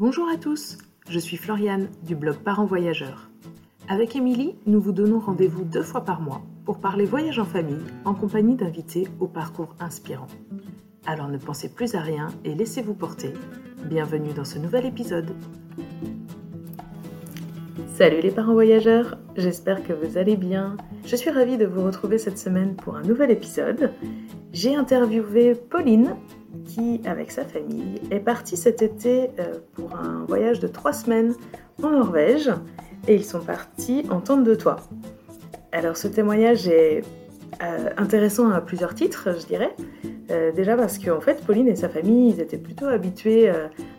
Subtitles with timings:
[0.00, 0.78] Bonjour à tous,
[1.10, 3.28] je suis Floriane du blog Parents Voyageurs.
[3.88, 7.82] Avec Émilie, nous vous donnons rendez-vous deux fois par mois pour parler voyage en famille
[8.04, 10.28] en compagnie d'invités au parcours inspirant.
[11.04, 13.32] Alors ne pensez plus à rien et laissez-vous porter.
[13.86, 15.34] Bienvenue dans ce nouvel épisode.
[17.96, 20.76] Salut les parents voyageurs, j'espère que vous allez bien.
[21.06, 23.90] Je suis ravie de vous retrouver cette semaine pour un nouvel épisode.
[24.52, 26.14] J'ai interviewé Pauline
[26.68, 31.34] qui, avec sa famille, est partie cet été euh, pour un voyage de trois semaines
[31.82, 32.50] en Norvège
[33.08, 34.76] et ils sont partis en tente de toit.
[35.72, 37.02] Alors ce témoignage est
[37.62, 39.74] euh, intéressant à plusieurs titres, je dirais.
[40.30, 43.50] Euh, déjà parce qu'en fait, Pauline et sa famille, ils étaient plutôt habitués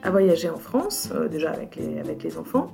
[0.03, 2.71] à voyager en France, déjà avec les, avec les enfants.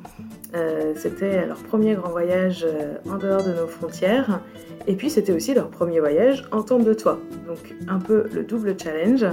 [0.96, 2.68] c'était leur premier grand voyage
[3.10, 4.42] en dehors de nos frontières.
[4.88, 7.20] Et puis c'était aussi leur premier voyage en tente de toit.
[7.48, 9.26] Donc un peu le double challenge.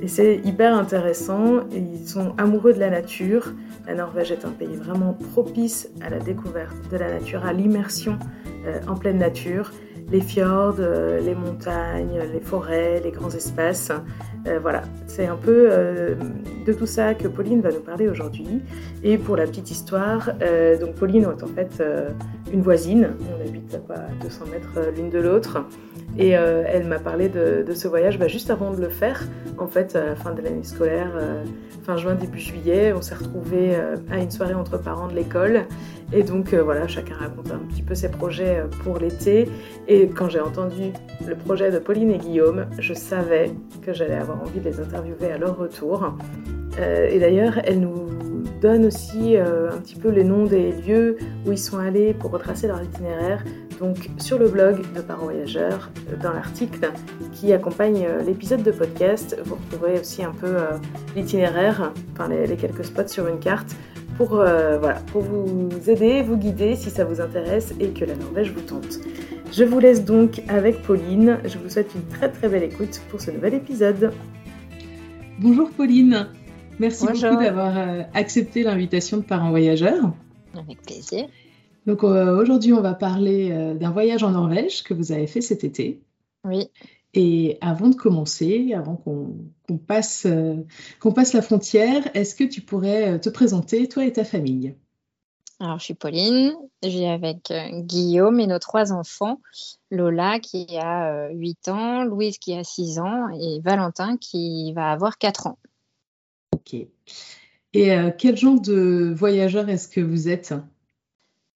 [0.00, 1.68] Et c'est hyper intéressant.
[1.72, 3.52] Ils sont amoureux de la nature.
[3.86, 8.18] La Norvège est un pays vraiment propice à la découverte de la nature, à l'immersion
[8.66, 9.72] euh, en pleine nature.
[10.10, 13.92] Les fjords, euh, les montagnes, les forêts, les grands espaces.
[14.46, 15.70] Euh, voilà, c'est un peu
[16.66, 18.62] de tout ça que Pauline va nous parler aujourd'hui.
[19.04, 20.30] Et pour la petite histoire,
[20.80, 21.82] donc Pauline est en fait
[22.52, 23.10] une voisine.
[23.30, 25.64] On habite à 200 mètres l'une de l'autre.
[26.18, 29.22] Et euh, elle m'a parlé de, ce voyage bah, juste avant de le faire,
[29.58, 31.44] en fait, fin de l'année scolaire, euh,
[31.84, 32.92] fin juin, début juillet.
[32.92, 35.66] On s'est retrouvés euh, à une soirée entre parents de l'école.
[36.12, 39.48] Et donc, voilà, chacun raconte un petit peu ses projets pour l'été.
[39.88, 40.92] Et quand j'ai entendu
[41.26, 45.32] le projet de Pauline et Guillaume, je savais que j'allais avoir envie de les interviewer
[45.32, 46.14] à leur retour.
[46.78, 48.08] et d'ailleurs, elle nous
[48.60, 51.16] donne aussi un petit peu les noms des lieux
[51.46, 53.44] où ils sont allés pour retracer leur itinéraire.
[53.80, 56.92] Donc sur le blog de Parents Voyageurs, euh, dans l'article
[57.32, 60.76] qui accompagne euh, l'épisode de podcast, vous retrouverez aussi un peu euh,
[61.16, 63.74] l'itinéraire, enfin les, quelques spots sur une carte
[64.26, 68.52] pour, voilà, pour vous aider, vous guider si ça vous intéresse et que la Norvège
[68.52, 68.98] vous tente.
[69.50, 71.38] Je vous laisse donc avec Pauline.
[71.46, 74.12] Je vous souhaite une très très belle écoute pour ce nouvel épisode.
[75.38, 76.28] Bonjour Pauline.
[76.78, 80.12] Merci beaucoup d'avoir accepté l'invitation de Parents Voyageurs.
[80.54, 81.26] Avec plaisir.
[81.86, 85.40] Donc euh, aujourd'hui, on va parler euh, d'un voyage en Norvège que vous avez fait
[85.40, 85.98] cet été.
[86.44, 86.68] Oui.
[87.14, 90.54] Et avant de commencer, avant qu'on passe, euh,
[91.00, 94.76] qu'on passe la frontière, est-ce que tu pourrais te présenter, toi et ta famille?
[95.58, 99.40] Alors, je suis Pauline, j'ai avec Guillaume et nos trois enfants,
[99.90, 105.18] Lola qui a 8 ans, Louise qui a 6 ans et Valentin qui va avoir
[105.18, 105.58] 4 ans.
[106.54, 106.74] Ok.
[107.74, 110.54] Et quel genre de voyageur est-ce que vous êtes?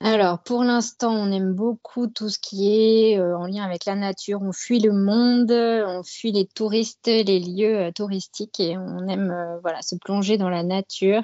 [0.04, 3.94] Alors, pour l'instant, on aime beaucoup tout ce qui est euh, en lien avec la
[3.94, 4.42] nature.
[4.42, 9.30] On fuit le monde, on fuit les touristes, les lieux euh, touristiques et on aime
[9.30, 11.22] euh, voilà, se plonger dans la nature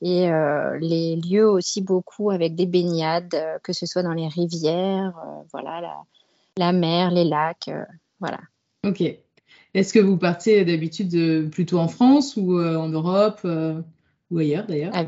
[0.00, 0.28] et
[0.80, 5.14] les lieux aussi beaucoup avec des baignades, que ce soit dans les rivières,
[5.50, 6.02] voilà, la,
[6.58, 7.70] la, mer, les lacs,
[8.20, 8.38] voilà.
[8.86, 9.02] Ok.
[9.72, 13.46] Est-ce que vous partez d'habitude plutôt en France ou en Europe
[14.30, 14.92] ou ailleurs d'ailleurs?
[14.92, 15.06] Ah,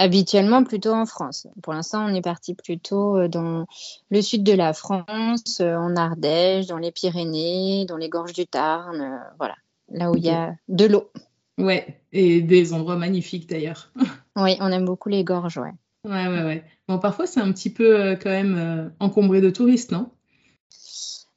[0.00, 1.48] Habituellement plutôt en France.
[1.60, 3.66] Pour l'instant, on est parti plutôt euh, dans
[4.10, 8.46] le sud de la France, euh, en Ardèche, dans les Pyrénées, dans les gorges du
[8.46, 9.56] Tarn, euh, voilà,
[9.90, 11.10] là où il y a de l'eau.
[11.58, 13.92] Ouais, et des endroits magnifiques d'ailleurs.
[14.36, 15.72] oui, on aime beaucoup les gorges, ouais.
[16.04, 16.64] Ouais, ouais, ouais.
[16.86, 20.10] Bon, parfois c'est un petit peu quand même encombré de touristes, non?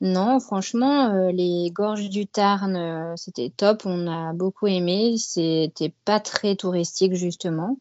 [0.02, 3.84] Non, franchement, les gorges du Tarn, c'était top.
[3.86, 5.16] On a beaucoup aimé.
[5.18, 7.78] C'était pas très touristique, justement.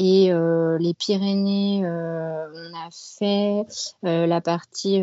[0.00, 3.64] Et euh, les Pyrénées, euh, on a fait
[4.04, 5.02] euh, la partie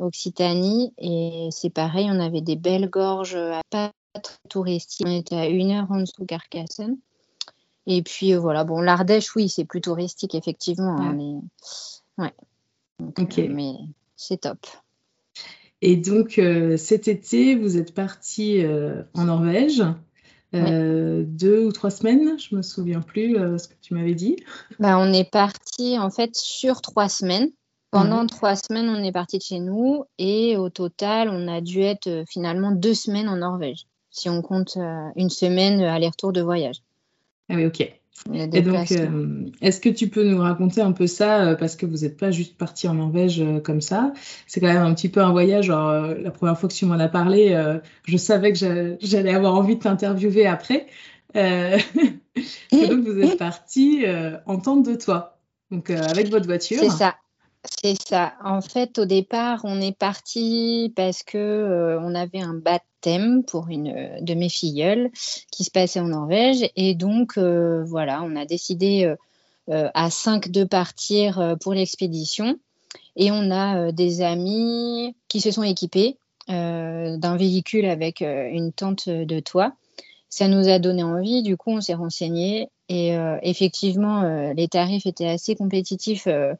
[0.00, 3.38] Occitanie et c'est pareil, on avait des belles gorges
[3.70, 5.06] pas très touristiques.
[5.06, 6.96] On était à une heure en dessous Carcassonne.
[7.86, 10.98] Et puis voilà, bon, l'Ardèche, oui, c'est plus touristique, effectivement.
[10.98, 11.14] Hein,
[12.18, 13.48] mais ouais.
[13.48, 13.74] mais
[14.16, 14.58] c'est top.
[15.82, 16.40] Et donc,
[16.78, 18.64] cet été, vous êtes parti
[19.14, 19.84] en Norvège.
[20.54, 24.36] Euh, deux ou trois semaines, je me souviens plus euh, ce que tu m'avais dit.
[24.78, 27.48] Bah, on est parti en fait sur trois semaines.
[27.90, 31.82] Pendant trois semaines, on est parti de chez nous et au total, on a dû
[31.82, 34.78] être euh, finalement deux semaines en Norvège, si on compte
[35.16, 36.76] une semaine aller-retour de voyage.
[37.50, 38.01] Ah oui, ok.
[38.32, 41.86] Et donc, euh, est-ce que tu peux nous raconter un peu ça euh, Parce que
[41.86, 44.12] vous n'êtes pas juste parti en Norvège euh, comme ça.
[44.46, 45.68] C'est quand même un petit peu un voyage.
[45.68, 49.82] la première fois que tu m'en as parlé, je savais que j'allais avoir envie de
[49.82, 50.86] t'interviewer après.
[51.34, 51.80] donc,
[52.72, 54.04] vous êtes parti
[54.46, 55.38] en tente de toi,
[55.70, 56.78] donc avec votre voiture.
[56.78, 57.16] C'est ça.
[57.82, 58.34] C'est ça.
[58.44, 63.68] En fait, au départ, on est parti parce que on avait un bateau baptême pour
[63.68, 65.10] une de mes filleules
[65.50, 66.68] qui se passait en Norvège.
[66.76, 69.12] Et donc, voilà, on a décidé
[69.70, 72.58] à cinq de partir pour l'expédition.
[73.16, 76.16] Et on a des amis qui se sont équipés
[76.48, 79.74] d'un véhicule avec une tente de toit
[80.32, 81.42] ça nous a donné envie.
[81.42, 86.54] Du coup, on s'est renseigné et euh, effectivement, euh, les tarifs étaient assez compétitifs euh,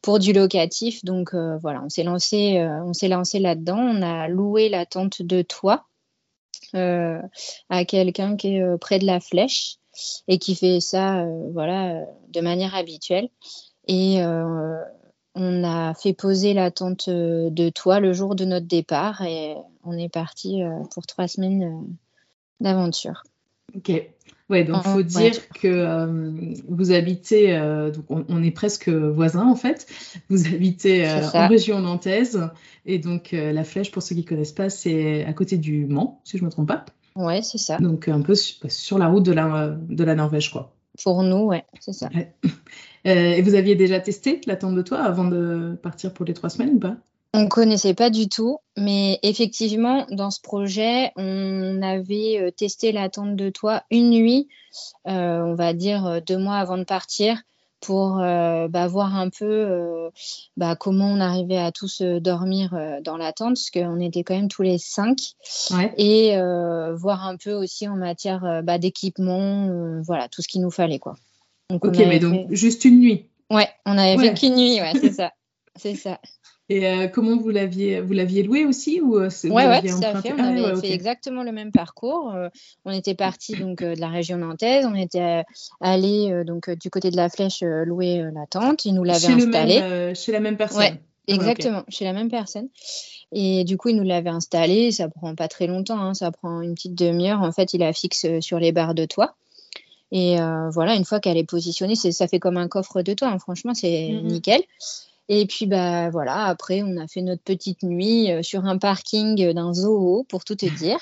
[0.00, 1.04] pour du locatif.
[1.04, 3.76] Donc voilà, on s'est lancé, on s'est lancé là-dedans.
[3.76, 5.84] On a loué la tente de toit
[6.74, 9.76] à quelqu'un qui est près de la Flèche
[10.28, 13.28] et qui fait ça, voilà, de manière habituelle.
[13.86, 14.20] Et
[15.34, 19.96] on a fait poser la tente de toit le jour de notre départ et on
[19.96, 20.60] est parti
[20.92, 21.86] pour trois semaines
[22.60, 23.22] d'aventure.
[24.50, 26.32] Ouais, donc il faut dire que euh,
[26.68, 29.86] vous habitez, euh, donc on, est presque voisins en fait.
[30.30, 32.48] Vous habitez euh, en région nantaise
[32.86, 36.38] et donc la Flèche, pour ceux qui connaissent pas, c'est à côté du Mans, si
[36.38, 36.86] je me trompe pas.
[37.14, 37.76] Ouais, c'est ça.
[37.76, 40.72] Donc un peu sur, la route de la, de la Norvège, quoi.
[41.02, 42.08] Pour nous, ouais, c'est ça.
[43.04, 46.48] et vous aviez déjà testé la tente de toi avant de partir pour les trois
[46.48, 46.96] semaines ou pas?
[47.38, 52.90] On ne connaissait pas du tout, mais effectivement, dans ce projet, on avait euh, testé
[52.90, 54.48] la tente de toit une nuit,
[55.06, 57.40] euh, on va dire euh, deux mois avant de partir,
[57.80, 60.10] pour bah, voir un peu
[60.56, 64.48] bah, comment on arrivait à tous dormir dans la tente, parce qu'on était quand même
[64.48, 65.34] tous les cinq,
[65.96, 66.36] et
[66.96, 70.98] voir un peu aussi en matière bah, d'équipement, voilà, tout ce qu'il nous fallait.
[70.98, 71.14] Quoi.
[71.70, 75.32] ok, mais donc juste une nuit Ouais, on avait fait qu'une nuit, ouais, c'est ça.
[75.76, 76.18] C'est ça.
[76.70, 80.20] Et euh, comment vous l'aviez vous l'aviez loué aussi ou euh, ouais, ouais, tout à
[80.20, 80.32] fait.
[80.34, 82.34] On ah avait fait exactement le même parcours.
[82.34, 82.50] Euh,
[82.84, 84.84] on était parti donc de la région nantaise.
[84.84, 85.44] On était
[85.80, 88.84] allé donc du côté de la Flèche louer la tente.
[88.84, 90.80] Ils nous l'avaient installée chez la même personne.
[90.80, 92.68] Ouais, ah, exactement, chez la même personne.
[93.32, 94.92] Et du coup, il nous l'avait installé.
[94.92, 95.98] Ça prend pas très longtemps.
[95.98, 97.40] Hein, ça prend une petite demi-heure.
[97.40, 99.36] En fait, il la fixe sur les barres de toit.
[100.12, 100.36] Et
[100.70, 103.28] voilà, une fois qu'elle est positionnée, ça fait comme un coffre de toit.
[103.28, 103.38] Hein.
[103.38, 104.22] Franchement, c'est mm-hmm.
[104.22, 104.62] nickel.
[105.30, 109.52] Et puis bah voilà, après on a fait notre petite nuit euh, sur un parking
[109.52, 110.98] d'un zoo pour tout te dire.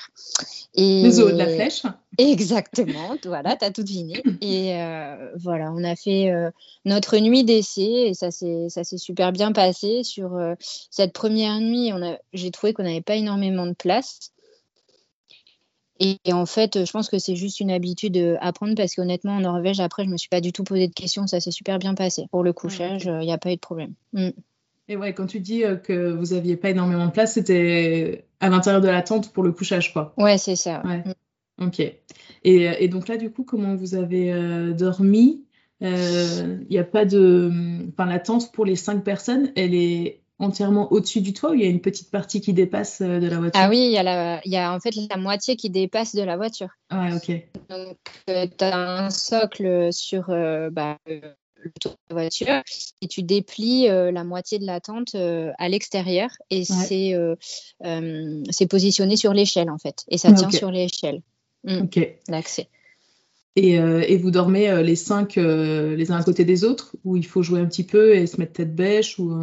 [0.75, 1.03] Et...
[1.03, 1.83] Le zoo de la Flèche.
[2.17, 4.23] Exactement, voilà, tu as tout deviné.
[4.41, 6.49] Et euh, voilà, on a fait euh,
[6.83, 10.31] notre nuit d'essai et ça s'est ça s'est super bien passé sur
[10.89, 11.91] cette première nuit.
[11.93, 14.31] On a j'ai trouvé qu'on n'avait pas énormément de place.
[15.99, 19.41] Et, en fait, je pense que c'est juste une habitude à prendre parce qu'honnêtement, en
[19.41, 21.27] Norvège, après, je me suis pas du tout posé de questions.
[21.27, 22.25] Ça s'est super bien passé.
[22.31, 23.93] Pour le couchage, il n'y a pas eu de problème.
[24.13, 24.29] Mm.
[24.89, 28.49] Et ouais, quand tu dis euh, que vous aviez pas énormément de place, c'était à
[28.49, 30.13] l'intérieur de la tente pour le couchage, quoi.
[30.17, 30.81] Ouais, c'est ça.
[30.85, 30.99] Ouais.
[30.99, 31.65] Mm.
[31.65, 31.79] Ok.
[31.79, 31.95] Et,
[32.43, 35.43] et, donc là, du coup, comment vous avez euh, dormi?
[35.81, 37.51] Il n'y a pas de.
[37.89, 41.61] Enfin, la tente pour les cinq personnes, elle est entièrement au-dessus du toit ou il
[41.61, 43.61] y a une petite partie qui dépasse euh, de la voiture?
[43.61, 46.15] Ah oui, il y, a la, il y a en fait la moitié qui dépasse
[46.15, 46.69] de la voiture.
[46.89, 47.31] Ah ok.
[47.69, 47.97] Donc
[48.29, 52.61] euh, tu as un socle sur euh, bah, le toit de la voiture
[53.01, 57.15] et tu déplies la moitié de la tente à l'extérieur et c'est
[58.51, 61.21] c'est positionné sur l'échelle en fait et ça ah, tient sur l'échelle.
[61.63, 61.81] Mm.
[61.83, 61.99] Ok.
[62.27, 62.69] L'accès.
[63.55, 67.41] Et, et, vous dormez les cinq les uns à côté des autres ou il faut
[67.41, 69.33] jouer un petit peu et se mettre tête bêche ou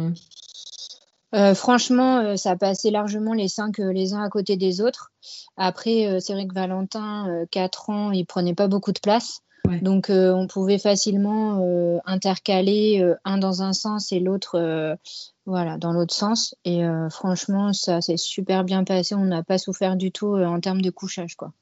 [1.55, 5.11] franchement, euh, ça passait largement les cinq euh, les uns à côté des autres.
[5.57, 9.41] Après, c'est vrai que Valentin, 4 ans, il prenait pas beaucoup de place.
[9.81, 14.97] Donc, on pouvait facilement intercaler un dans un sens et l'autre
[15.45, 16.55] voilà, dans l'autre sens.
[16.65, 19.15] Et franchement, ça s'est super bien passé.
[19.15, 21.35] On n'a pas souffert du tout en termes de couchage.
[21.35, 21.53] Quoi.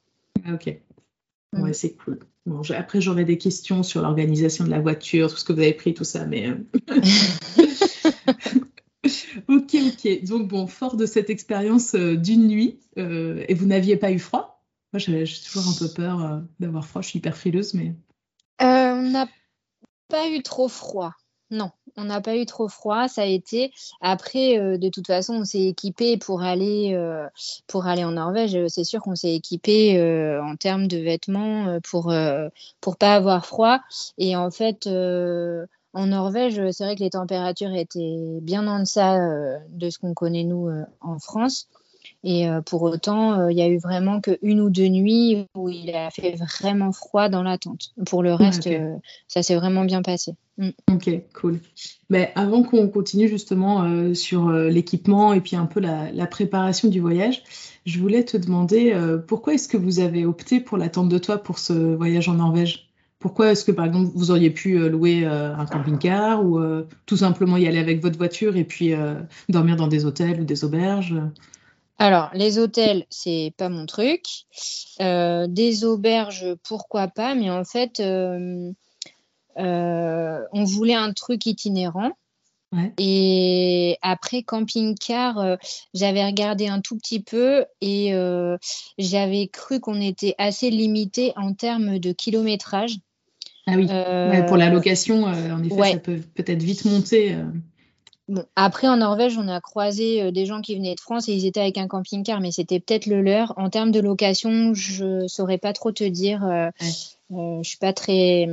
[0.44, 0.66] Ah, ok.
[0.66, 1.74] Ouais, mm.
[1.74, 2.18] c'est cool.
[2.46, 5.72] Bon, après, j'aurais des questions sur l'organisation de la voiture, tout ce que vous avez
[5.72, 6.50] pris, tout ça, mais.
[10.22, 14.18] Donc, bon, fort de cette expérience euh, d'une nuit, euh, et vous n'aviez pas eu
[14.18, 14.62] froid?
[14.92, 17.02] Moi, j'ai toujours un peu peur euh, d'avoir froid.
[17.02, 17.94] Je suis hyper frileuse, mais.
[18.60, 19.26] on n'a
[20.08, 21.12] pas eu trop froid.
[21.50, 23.08] Non, on n'a pas eu trop froid.
[23.08, 23.72] Ça a été.
[24.00, 26.98] Après, de toute façon, on s'est équipé pour aller,
[27.66, 28.56] pour aller en Norvège.
[28.68, 30.00] C'est sûr qu'on s'est équipé
[30.42, 32.12] en termes de vêtements pour
[32.80, 33.80] pour pas avoir froid.
[34.16, 34.88] Et en fait
[35.94, 40.12] en Norvège, c'est vrai que les températures étaient bien en deçà euh, de ce qu'on
[40.12, 41.68] connaît nous euh, en France.
[42.24, 45.94] Et euh, pour autant, il y a eu vraiment qu'une ou deux nuits où il
[45.94, 47.92] a fait vraiment froid dans la tente.
[48.06, 48.68] Pour le reste,
[49.28, 50.34] ça s'est vraiment bien passé.
[50.56, 50.70] Mm.
[50.90, 51.60] Ok, cool.
[52.08, 57.42] Mais avant qu'on continue justement sur l'équipement et puis un peu la, préparation du voyage,
[57.84, 58.94] je voulais te demander
[59.26, 62.34] pourquoi est-ce que vous avez opté pour la tente de toit pour ce voyage en
[62.34, 62.88] Norvège?
[63.24, 66.86] Pourquoi est-ce que, par exemple, vous auriez pu euh, louer euh, un camping-car ou euh,
[67.06, 68.92] tout simplement y aller avec votre voiture et puis
[69.48, 71.14] dormir dans des hôtels ou des auberges?
[71.96, 74.26] Alors, les hôtels, c'est pas mon truc.
[75.00, 78.70] Euh, des auberges, pourquoi pas, mais en fait, euh,
[79.56, 82.10] euh, on voulait un truc itinérant.
[82.98, 85.56] Et après camping-car,
[85.94, 88.12] j'avais regardé un tout petit peu et
[88.98, 92.98] j'avais cru qu'on était assez limité en termes de kilométrage.
[93.66, 93.86] Ah oui,
[94.46, 97.36] pour la location, en effet, ça peut peut-être vite monter.
[98.26, 101.34] Bon, après, en Norvège, on a croisé euh, des gens qui venaient de France et
[101.34, 103.52] ils étaient avec un camping-car, mais c'était peut-être le leur.
[103.58, 106.42] En termes de location, je saurais pas trop te dire.
[106.44, 106.70] Euh,
[107.32, 108.46] euh, je suis pas très,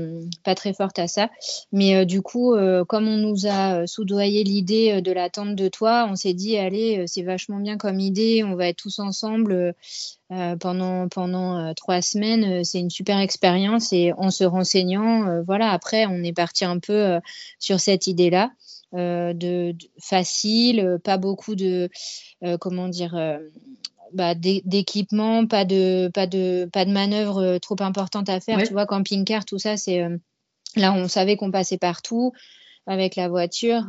[0.44, 1.30] pas très forte à ça.
[1.72, 2.56] Mais du coup,
[2.88, 7.06] comme on nous a soudoyé l'idée de la tente de toi, on s'est dit, allez,
[7.08, 8.44] c'est vachement bien comme idée.
[8.44, 9.76] On va être tous ensemble
[10.60, 12.64] pendant, pendant trois semaines.
[12.64, 17.20] c'est une super expérience et en se renseignant, voilà, après, on est parti un peu
[17.60, 18.52] sur cette idée-là.
[18.94, 21.90] Euh, de, facile, pas beaucoup de
[22.44, 23.38] euh, comment dire euh,
[24.14, 28.62] bah, d'équipement, pas de pas de pas de manœuvres trop importantes à faire.
[28.64, 30.06] Tu vois, camping-car, tout ça, c'est
[30.76, 32.32] là on savait qu'on passait partout
[32.88, 33.84] avec la voiture.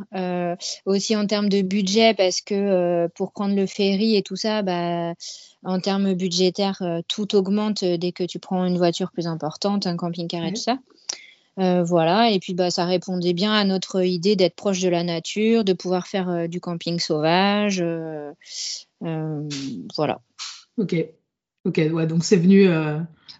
[0.85, 5.13] aussi en termes de budget, parce que pour prendre le ferry et tout ça, bah,
[5.63, 10.45] en termes budgétaires, tout augmente dès que tu prends une voiture plus importante, un camping-car
[10.45, 10.77] et tout ça.
[11.59, 15.03] Euh, voilà, et puis bah, ça répondait bien à notre idée d'être proche de la
[15.03, 17.79] nature, de pouvoir faire euh, du camping sauvage.
[17.81, 18.31] Euh,
[19.95, 20.21] voilà.
[20.77, 20.95] Ok,
[21.65, 22.67] ok, ouais, donc c'est venu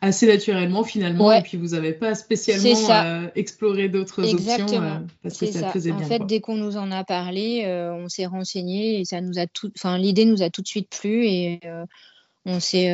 [0.01, 5.70] assez naturellement finalement, et puis vous n'avez pas spécialement exploré d'autres options parce que ça,
[5.70, 6.05] faisait bien.
[6.05, 9.48] En fait, dès qu'on nous en a parlé, on s'est renseigné et ça nous a
[9.48, 11.62] tout, enfin l'idée nous a tout de suite plu et
[12.46, 12.93] on s'est,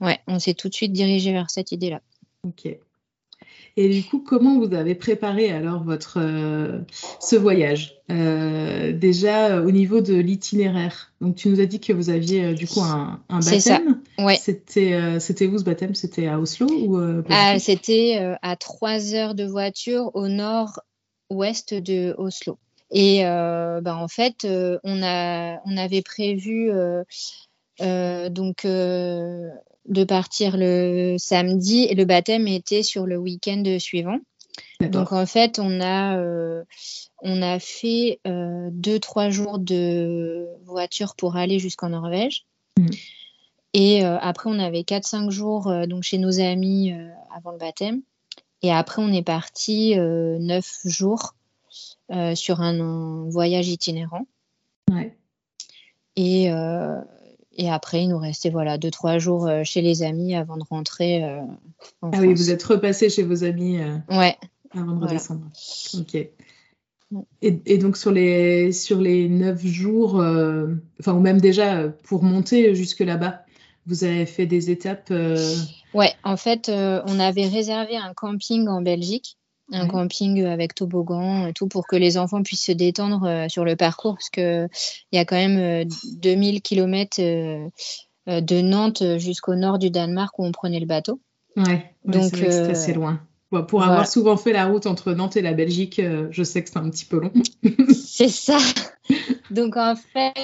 [0.00, 2.00] ouais, on s'est tout de suite dirigé vers cette idée-là.
[2.42, 2.76] Ok.
[3.80, 6.80] Et du coup, comment vous avez préparé alors votre euh,
[7.20, 11.12] ce voyage euh, Déjà euh, au niveau de l'itinéraire?
[11.20, 13.60] Donc tu nous as dit que vous aviez du coup un, un baptême.
[13.60, 13.80] Ça.
[14.18, 14.34] Ouais.
[14.34, 15.94] C'était c'était où ce baptême?
[15.94, 22.58] C'était à Oslo ou ah, C'était à trois heures de voiture au nord-ouest de Oslo.
[22.90, 24.44] Et ben, en fait,
[24.82, 26.72] on a on avait prévu
[27.78, 28.66] donc
[29.88, 34.18] de partir le samedi et le baptême était sur le week-end suivant.
[34.80, 36.64] Donc en fait, on a, euh,
[37.20, 42.44] on a fait euh, deux, trois jours de voiture pour aller jusqu'en Norvège.
[42.78, 42.86] Mm.
[43.74, 46.92] Et euh, après, on avait 4-5 jours donc chez nos amis
[47.34, 48.02] avant le baptême.
[48.62, 51.34] Et après, on est parti 9 jours
[52.34, 54.26] sur un, voyage itinérant.
[54.90, 55.16] Ouais.
[56.16, 56.50] Et
[57.58, 60.64] et après, il nous restait voilà deux trois jours euh, chez les amis avant de
[60.70, 61.24] rentrer.
[61.24, 61.40] Euh,
[62.00, 63.82] en ah oui, vous êtes repassé chez vos amis.
[63.82, 64.36] Euh, ouais.
[64.70, 65.50] Avant de redescendre.
[65.98, 66.14] Ok.
[66.14, 66.30] Et,
[67.40, 70.16] et, donc sur les sur les neuf jours,
[71.00, 73.44] enfin ou même déjà pour monter jusque là-bas,
[73.86, 75.10] vous avez fait des étapes.
[75.94, 79.37] Ouais, en fait, on avait réservé un camping en Belgique
[79.72, 83.64] un camping avec toboggan et tout pour que les enfants puissent se détendre euh, sur
[83.64, 84.68] le parcours parce que
[85.12, 87.68] il y a quand même 2000 euh, km euh,
[88.26, 91.20] de Nantes jusqu'au nord du Danemark où on prenait le bateau.
[91.56, 93.20] Ouais, donc c'est assez loin.
[93.68, 96.78] pour avoir souvent fait la route entre Nantes et la Belgique, je sais que c'est
[96.78, 97.32] un petit peu long.
[97.94, 98.58] c'est ça.
[99.50, 100.34] Donc en fait,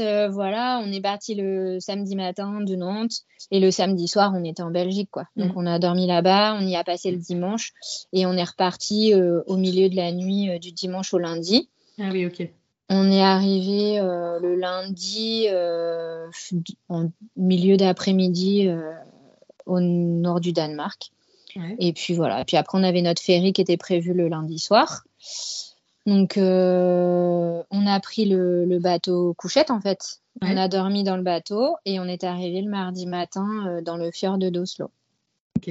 [0.00, 4.44] euh, voilà, on est parti le samedi matin de Nantes et le samedi soir, on
[4.44, 5.24] était en Belgique, quoi.
[5.36, 5.58] Donc mm.
[5.58, 7.72] on a dormi là-bas, on y a passé le dimanche
[8.12, 11.68] et on est reparti euh, au milieu de la nuit euh, du dimanche au lundi.
[11.98, 12.48] Ah oui, ok.
[12.88, 15.46] On est arrivé le lundi
[16.90, 18.68] en milieu d'après-midi
[19.64, 21.10] au nord du Danemark.
[21.78, 22.44] Et puis voilà.
[22.44, 25.04] Puis après, on avait notre ferry qui était prévu le lundi soir.
[26.06, 30.20] Donc, euh, on a pris le, bateau couchette, en fait.
[30.40, 33.96] On a dormi dans le bateau et on est arrivé le mardi matin euh, dans
[33.96, 34.90] le fjord d'Oslo.
[35.56, 35.70] Ok.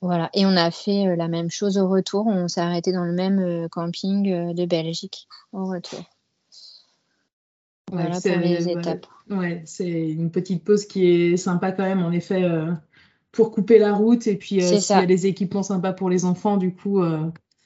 [0.00, 0.30] Voilà.
[0.32, 2.26] Et on a fait euh, la même chose au retour.
[2.26, 6.00] On s'est arrêté dans le même camping de Belgique au retour.
[7.90, 9.06] Voilà pour les étapes.
[9.28, 12.48] Ouais, c'est une petite pause qui est sympa quand même, en effet,
[13.32, 14.26] pour couper la route.
[14.26, 17.02] Et puis, s'il y a des équipements sympas pour les enfants, du coup,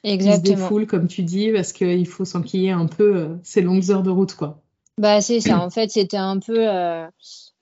[0.07, 0.57] Exactement.
[0.57, 4.05] se défoule, comme tu dis, parce qu'il faut s'enquiller un peu euh, ces longues heures
[4.05, 4.63] de route, quoi.
[4.99, 5.61] Bah, c'est ça.
[5.61, 7.07] En fait, c'était un peu euh,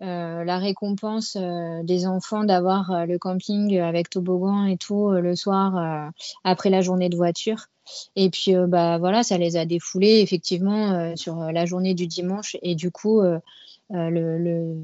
[0.03, 1.37] euh, la récompense
[1.83, 6.13] des enfants d'avoir le camping avec toboggan et tout le soir
[6.45, 7.67] après la journée de voiture.
[8.15, 12.57] Et puis, bah voilà, ça les a défoulés effectivement sur la journée du dimanche.
[12.63, 13.21] Et du coup,
[13.91, 14.77] le,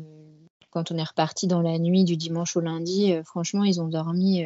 [0.70, 4.44] quand on est reparti dans la nuit du dimanche au lundi, franchement, ils ont dormi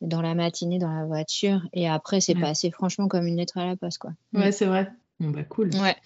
[0.00, 3.66] dans la matinée dans la voiture et après c'est passé franchement comme une lettre à
[3.66, 4.12] la poste quoi.
[4.32, 4.90] Ouais, c'est vrai.
[5.20, 5.70] Bon bah cool.
[5.74, 5.96] Ouais.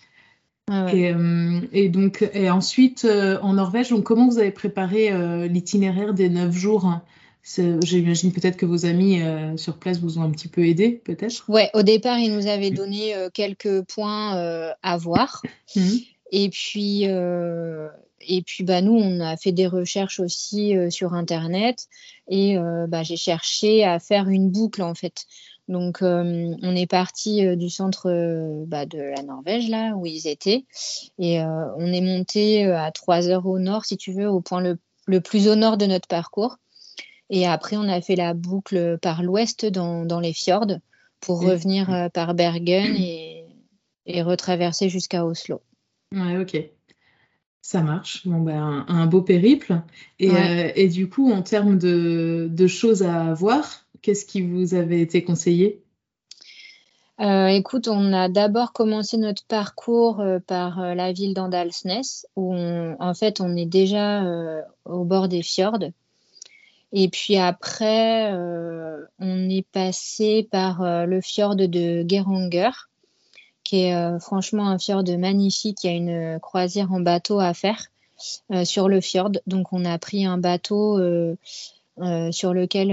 [1.72, 3.06] Et, donc, et ensuite,
[3.42, 7.00] en Norvège, donc, comment vous avez préparé l'itinéraire des neuf jours?
[7.44, 11.44] J'imagine peut-être que vos amis euh, sur place vous ont un petit peu aidé, peut-être?
[11.48, 15.42] Ouais, au départ, ils nous avaient donné euh, quelques points euh, à voir.
[15.76, 15.80] Mmh.
[16.32, 17.06] Et puis,
[18.28, 21.87] et puis bah, nous, on a fait des recherches aussi sur Internet.
[22.28, 22.56] Et
[22.88, 25.26] bah, j'ai cherché à faire une boucle, en fait.
[25.68, 30.64] Donc, on est parti du centre bah, de la Norvège, là, où ils étaient.
[31.18, 35.21] Et on est monté à 3 heures au nord, si tu veux, au point le
[35.21, 36.59] plus au nord de notre parcours.
[37.30, 40.78] Et après, on a fait la boucle par l'ouest dans, les fjords
[41.21, 45.61] pour revenir euh, par Bergen et, retraverser jusqu'à Oslo.
[46.14, 46.56] Ouais, ok.
[47.66, 48.26] Ça marche.
[48.26, 49.80] Bon, ben, un, beau périple.
[50.20, 55.25] Et, euh, du coup, en termes de, choses à voir, qu'est-ce qui vous avait été
[55.25, 55.82] conseillé?
[57.20, 62.02] Euh, écoute, on a d'abord commencé notre parcours par la ville d'Andalsnes,
[62.37, 64.23] où en fait on est déjà
[64.85, 65.90] au bord des fjords.
[66.92, 72.70] Et puis après, euh, on est passé par euh, le fjord de Geranger,
[73.66, 75.82] qui est euh, franchement un fjord magnifique.
[75.82, 77.87] Il y a une croisière en bateau à faire
[78.64, 79.32] sur le fjord.
[79.46, 80.99] Donc on a pris un bateau
[82.30, 82.90] sur lequel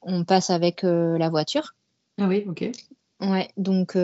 [0.00, 1.74] on passe avec la voiture.
[2.18, 2.70] Ah oui, ok.
[3.20, 3.94] Ouais, donc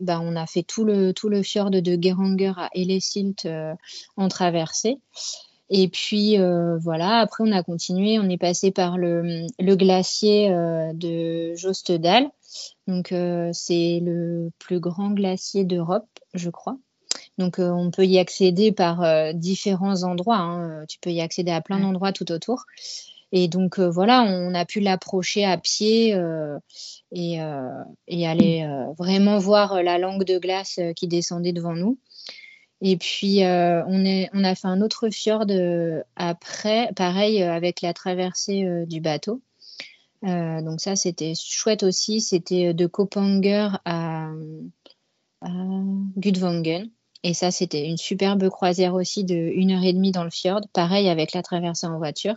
[0.00, 3.46] bah, on a fait tout le, tout le fjord de Geranger à Ellesilt
[4.16, 4.98] en traversée.
[5.68, 10.92] Et puis euh, voilà, après on a continué, on est passé par le, glacier euh,
[10.92, 12.28] de Jostedal.
[12.86, 16.78] Donc euh, c'est le plus grand glacier d'Europe, je crois.
[17.38, 20.38] Donc on peut y accéder par différents endroits.
[20.38, 20.86] Hein.
[20.88, 22.64] Tu peux y accéder à plein d'endroits tout autour.
[23.32, 26.18] Et donc voilà, on a pu l'approcher à pied
[27.12, 27.38] et,
[28.08, 31.98] et, aller vraiment voir la langue de glace qui descendait devant nous.
[32.82, 37.52] Et puis, euh, on, est, on a fait un autre fjord euh, après, pareil, euh,
[37.52, 39.40] avec la traversée du bateau.
[40.22, 42.20] Donc ça, c'était chouette aussi.
[42.20, 44.30] C'était de Kopanger à,
[45.40, 45.48] à
[46.16, 46.90] Gudvangen.
[47.22, 50.60] Et ça, c'était une superbe croisière aussi de une heure et demie dans le fjord.
[50.72, 52.36] Pareil, avec la traversée en voiture.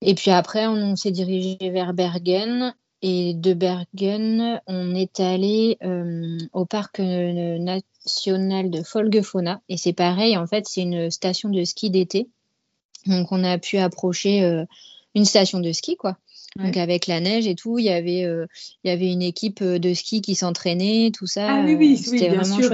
[0.00, 2.74] Et puis après, on s'est dirigé vers Bergen.
[3.00, 9.60] Et de Bergen, on est allé euh, au parc euh, national de Folgefonna.
[9.68, 12.28] Et c'est pareil, en fait, c'est une station de ski d'été.
[13.06, 14.64] Donc, on a pu approcher euh,
[15.14, 16.16] une station de ski, quoi.
[16.56, 19.94] Donc, avec la neige et tout, il y avait, il y avait une équipe de
[19.94, 21.46] ski qui s'entraînait, tout ça.
[21.48, 22.70] Ah oui, oui, oui bien sûr.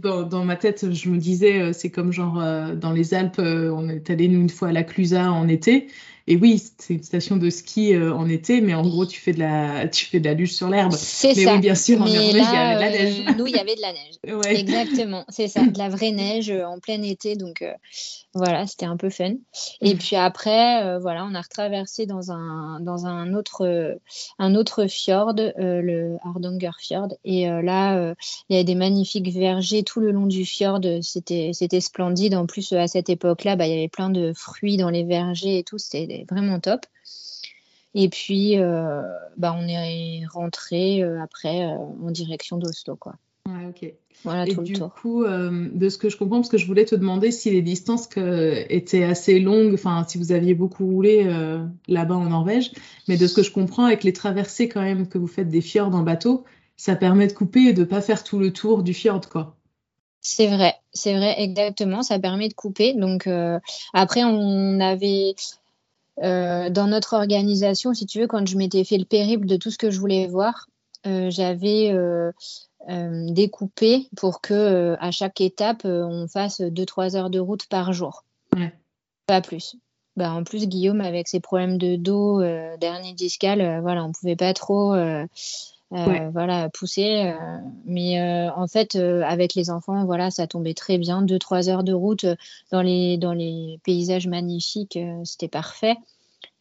[0.00, 2.42] Dans, dans, ma tête, je me disais, c'est comme genre
[2.76, 5.88] dans les Alpes, on est allé nous une fois à la Clusa en été.
[6.30, 9.32] Et oui, c'est une station de ski euh, en été, mais en gros, tu fais
[9.32, 10.92] de la, tu fais de la luge sur l'herbe.
[10.92, 11.54] C'est ça.
[11.54, 13.24] Oui, bien sûr, en Norvège, il y avait de la neige.
[13.26, 14.46] Euh, nous, il y avait de la neige.
[14.60, 17.34] Exactement, c'est ça, de la vraie neige euh, en plein été.
[17.34, 17.64] Donc
[18.32, 19.32] voilà, c'était un peu fun.
[19.80, 23.98] Et puis après, voilà, on a retraversé dans un, dans un autre,
[24.38, 27.08] un autre fjord, le Hardanger Fjord.
[27.24, 28.14] Et là,
[28.48, 30.78] il y avait des magnifiques vergers tout le long du fjord.
[31.02, 32.36] C'était, c'était splendide.
[32.36, 35.58] En plus, à cette époque-là, bah, il y avait plein de fruits dans les vergers
[35.58, 35.78] et tout.
[35.78, 36.86] C'était vraiment top.
[37.94, 39.02] Et puis, euh,
[39.36, 43.14] bah, on est rentré euh, après euh, en direction d'Oslo, quoi.
[43.48, 43.92] Ouais, ok.
[44.22, 47.30] Voilà et du coup, de ce que je comprends, parce que je voulais te demander
[47.30, 48.06] si les distances
[48.68, 51.24] étaient assez longues, enfin, si vous aviez beaucoup roulé
[51.88, 52.70] là-bas en Norvège,
[53.08, 55.62] mais de ce que je comprends, avec les traversées quand même que vous faites des
[55.62, 56.44] fjords en bateau,
[56.76, 59.56] ça permet de couper et de pas faire tout le tour du fjord, quoi.
[60.20, 62.02] C'est vrai, c'est vrai, exactement.
[62.02, 62.92] Ça permet de couper.
[62.92, 63.26] Donc
[63.94, 65.34] après, on avait
[66.22, 69.70] euh, dans notre organisation, si tu veux, quand je m'étais fait le périple de tout
[69.70, 70.66] ce que je voulais voir,
[71.06, 72.32] euh, j'avais euh,
[73.28, 78.24] découpé pour que à chaque étape, on fasse 2-3 heures de route par jour.
[79.26, 79.76] Pas plus.
[80.16, 82.42] Bah, en plus, Guillaume, avec ses problèmes de dos,
[82.78, 84.94] dernier discal, voilà, on pouvait pas trop
[85.90, 87.32] voilà, pousser.
[87.84, 91.22] mais en fait, avec les enfants, voilà, ça tombait très bien.
[91.22, 92.26] 2-3 heures de route
[92.70, 95.96] dans les, dans les paysages magnifiques, c'était parfait.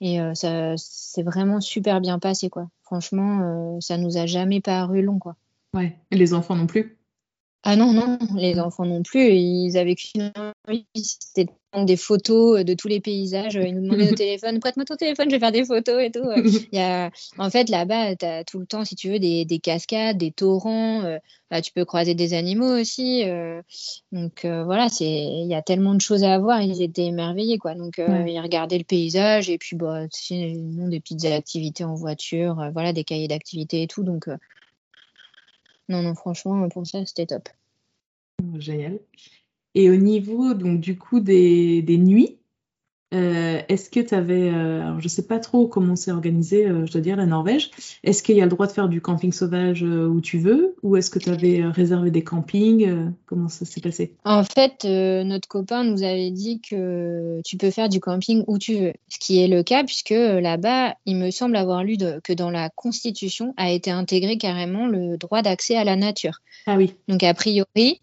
[0.01, 2.69] Et euh, ça c'est vraiment super bien passé, quoi.
[2.83, 5.35] Franchement, euh, ça nous a jamais paru long, quoi.
[5.73, 5.97] Ouais.
[6.11, 6.97] Et les enfants non plus?
[7.63, 9.33] Ah non, non, les enfants non plus.
[9.33, 10.31] Ils avaient qu'une
[10.67, 13.55] envie, c'était des photos de tous les paysages.
[13.55, 16.29] Ils nous demandaient nos téléphones, prête-moi ton téléphone, je vais faire des photos et tout.
[16.71, 17.11] Il y a...
[17.37, 20.31] En fait, là-bas, tu as tout le temps, si tu veux, des, des cascades, des
[20.31, 21.03] torrents.
[21.03, 21.17] Euh,
[21.49, 23.23] bah, tu peux croiser des animaux aussi.
[23.25, 23.61] Euh...
[24.11, 26.61] Donc euh, voilà, il y a tellement de choses à voir.
[26.61, 27.57] Ils étaient émerveillés.
[27.57, 27.75] Quoi.
[27.75, 32.59] Donc euh, ils regardaient le paysage et puis bah, sinon, des petites activités en voiture,
[32.59, 34.03] euh, voilà, des cahiers d'activités et tout.
[34.03, 34.27] Donc
[35.87, 37.49] non, non, franchement, pour ça, c'était top.
[38.57, 38.99] Génial.
[39.75, 42.39] Et au niveau, donc, du coup, des, des nuits,
[43.11, 46.85] euh, est-ce que tu avais, euh, je ne sais pas trop comment c'est organisé, euh,
[46.85, 47.71] je dois dire, la Norvège.
[48.03, 50.75] Est-ce qu'il y a le droit de faire du camping sauvage où tu veux?
[50.83, 54.13] Ou est-ce que tu avais réservé des campings Comment ça s'est passé?
[54.25, 58.75] En fait, notre copain nous avait dit que tu peux faire du camping où tu
[58.75, 62.51] veux, ce qui est le cas puisque là-bas, il me semble avoir lu que dans
[62.51, 66.39] la Constitution a été intégré carrément le droit d'accès à la nature.
[66.67, 66.93] Ah oui.
[67.07, 68.01] Donc a priori,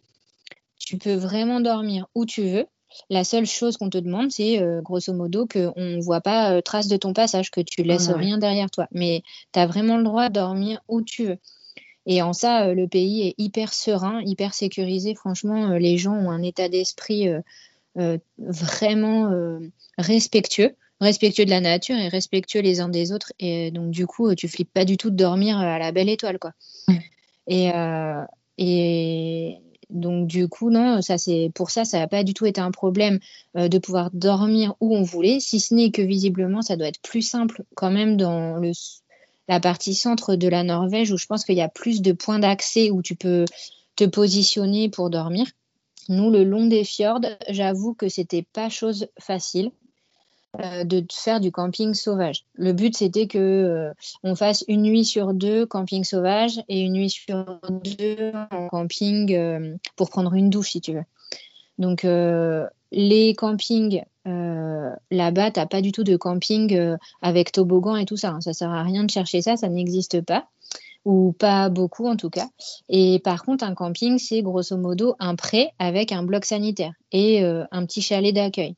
[0.87, 2.67] tu peux vraiment dormir où tu veux.
[3.11, 6.63] La seule chose qu'on te demande, c'est euh, grosso modo qu'on ne voit pas euh,
[6.63, 8.87] trace de ton passage, que tu laisses rien derrière toi.
[8.93, 9.23] Mais
[9.53, 11.39] tu as vraiment le droit de dormir où tu veux.
[12.07, 15.17] Et en ça, euh, le pays est hyper serein, hyper sécurisé.
[15.17, 17.29] Franchement, les gens ont un état d'esprit
[18.39, 19.59] vraiment
[19.99, 23.33] respectueux respectueux de la nature et respectueux les uns des autres.
[23.39, 26.39] Et donc, du coup, tu flippes pas du tout de dormir à la belle étoile,
[26.39, 26.53] quoi.
[27.49, 27.71] Et,
[28.59, 29.59] et,
[29.91, 32.73] donc du coup, non, ça c'est pour ça, ça n'a pas du tout été un
[32.73, 33.21] problème
[33.57, 37.01] euh, de pouvoir dormir où on voulait, si ce n'est que visiblement, ça doit être
[37.01, 38.61] plus simple quand même dans
[39.49, 42.41] la partie centre de la Norvège où je pense qu'il y a plus de points
[42.41, 43.45] d'accès où tu peux
[43.95, 45.47] te positionner pour dormir.
[46.09, 49.71] Nous, le long des fjords, j'avoue que c'était pas chose facile.
[50.61, 52.45] Euh, de faire du camping sauvage.
[52.55, 53.93] Le but, c'était que euh,
[54.23, 59.35] on fasse une nuit sur deux camping sauvage et une nuit sur deux en camping
[59.35, 61.05] euh, pour prendre une douche, si tu veux.
[61.79, 62.07] Donc,
[62.93, 68.31] les campings là-bas, tu n'as pas du tout de camping avec toboggan et tout ça.
[68.31, 68.41] Hein.
[68.41, 70.49] Ça sert à rien de chercher ça, ça n'existe pas
[71.07, 72.49] ou pas beaucoup en tout cas.
[72.89, 77.45] Et par contre, un camping, c'est grosso modo un prêt avec un bloc sanitaire et
[77.45, 78.75] euh, un petit chalet d'accueil.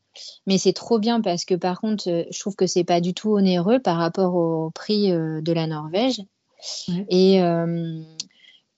[0.47, 3.15] Mais c'est trop bien parce que par contre, euh, je trouve que c'est pas du
[3.15, 6.21] tout onéreux par rapport au prix euh, de la Norvège.
[7.09, 7.41] Et,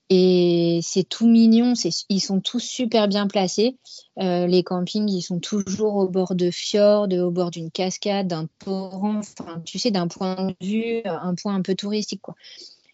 [0.09, 1.73] et c'est tout mignon,
[2.09, 3.77] ils sont tous super bien placés.
[4.17, 9.17] les campings, ils sont toujours au bord de fjord, au bord d'une cascade, d'un torrent,
[9.17, 12.21] enfin, tu sais, d'un point de vue, un point un peu touristique.
[12.21, 12.35] Quoi.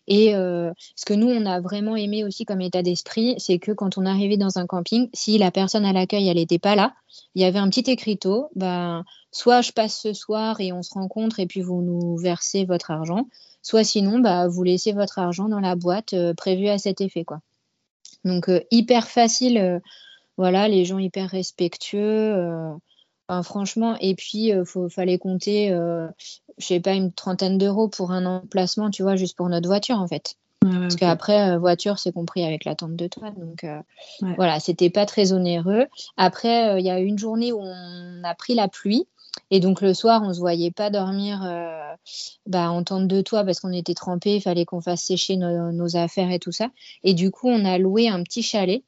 [0.08, 3.74] Et euh, ce que nous, on a vraiment aimé aussi comme état d'esprit, c'est que
[3.74, 6.94] quand on arrivait dans un camping, si la personne à l'accueil, elle n'était pas là,
[7.36, 10.94] il y avait un petit écriteau, ben, soit je passe ce soir et on se
[10.94, 13.28] rencontre et puis vous nous versez votre argent,
[13.62, 17.26] soit sinon, bah, vous laissez votre argent dans la boîte euh, prévue à cet effet.
[17.26, 17.42] Quoi.
[18.24, 19.82] Donc, euh, hyper facile,
[20.38, 22.72] voilà, les gens hyper respectueux
[23.44, 26.08] franchement, et puis il euh, fallait compter, euh,
[26.58, 30.00] je sais pas, une trentaine d'euros pour un emplacement, tu vois, juste pour notre voiture
[30.00, 30.36] en fait.
[30.62, 33.32] Parce qu'après, euh, voiture, c'est compris avec la tente de toit.
[33.32, 33.66] Donc
[34.36, 35.86] voilà, c'était pas très onéreux.
[36.18, 39.08] Après, il y a une journée où on a pris la pluie.
[39.52, 41.42] Et donc le soir, on se voyait pas dormir
[42.48, 45.96] bah, en tente de toit parce qu'on était trempés, il fallait qu'on fasse sécher nos,
[45.96, 46.70] affaires et tout ça.
[47.04, 48.84] Et du coup, on a loué un petit chalet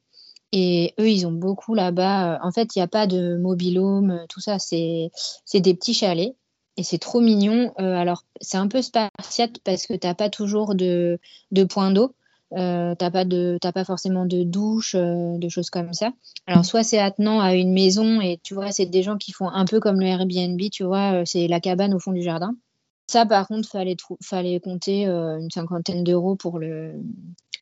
[0.52, 2.34] et eux, ils ont beaucoup là-bas.
[2.34, 4.58] Euh, en fait, il n'y a pas de mobilhome, euh, tout ça.
[4.58, 5.10] C'est
[5.54, 6.34] des petits chalets.
[6.76, 7.72] Et c'est trop mignon.
[7.78, 11.18] Euh, alors, c'est un peu spartiate parce que tu n'as pas toujours de,
[11.50, 12.14] de point d'eau.
[12.52, 16.12] Euh, tu n'as pas, pas forcément de douche, de choses comme ça.
[16.46, 19.48] Alors, soit c'est attenant à une maison et tu vois, c'est des gens qui font
[19.48, 22.56] un peu comme le Airbnb, tu vois, c'est la cabane au fond du jardin.
[23.06, 26.94] Ça, par contre, fallait, fallait compter une cinquantaine d'euros pour le,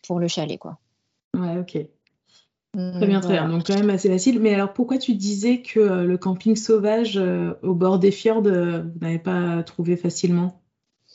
[0.07, 0.79] pour le chalet, quoi.
[1.37, 1.87] Ouais, ok.
[2.75, 3.49] Très bien, très bien.
[3.49, 4.41] Donc quand même assez facile.
[4.41, 8.47] Mais alors pourquoi tu disais que euh, le camping sauvage euh, au bord des fjords,
[8.47, 10.61] euh, vous n'avez pas trouvé facilement?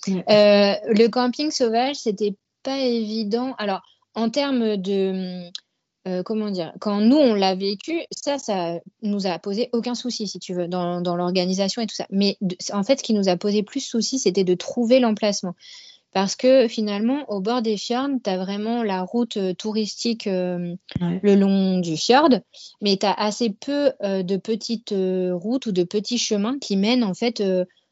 [0.08, 3.54] Le camping sauvage, c'était pas évident.
[3.60, 3.82] Alors
[4.16, 5.50] en termes de
[6.26, 10.38] comment dire, quand nous on l'a vécu, ça, ça nous a posé aucun souci, si
[10.40, 12.08] tu veux, dans, dans l'organisation et tout ça.
[12.10, 12.38] Mais
[12.74, 15.56] en fait, ce qui nous a posé plus souci, c'était de trouver l'emplacement.
[16.14, 20.76] Parce que finalement, au bord des fjords, tu as vraiment la route euh, touristique euh,
[21.02, 22.30] le long du fjord,
[22.82, 27.04] mais tu as assez peu euh, de petites routes ou de petits chemins qui mènent
[27.04, 27.44] en fait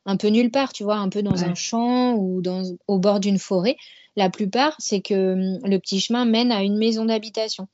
[0.06, 3.20] un peu nulle part, tu vois, un peu dans un champ ou dans, au bord
[3.20, 3.76] d'une forêt.
[4.16, 7.68] La plupart, c'est que hum, le petit chemin mène à une maison d'habitation.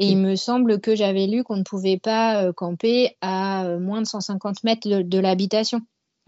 [0.00, 4.06] Et il me semble que j'avais lu qu'on ne pouvait pas camper à moins de
[4.08, 5.82] 150 mètres de, l'habitation.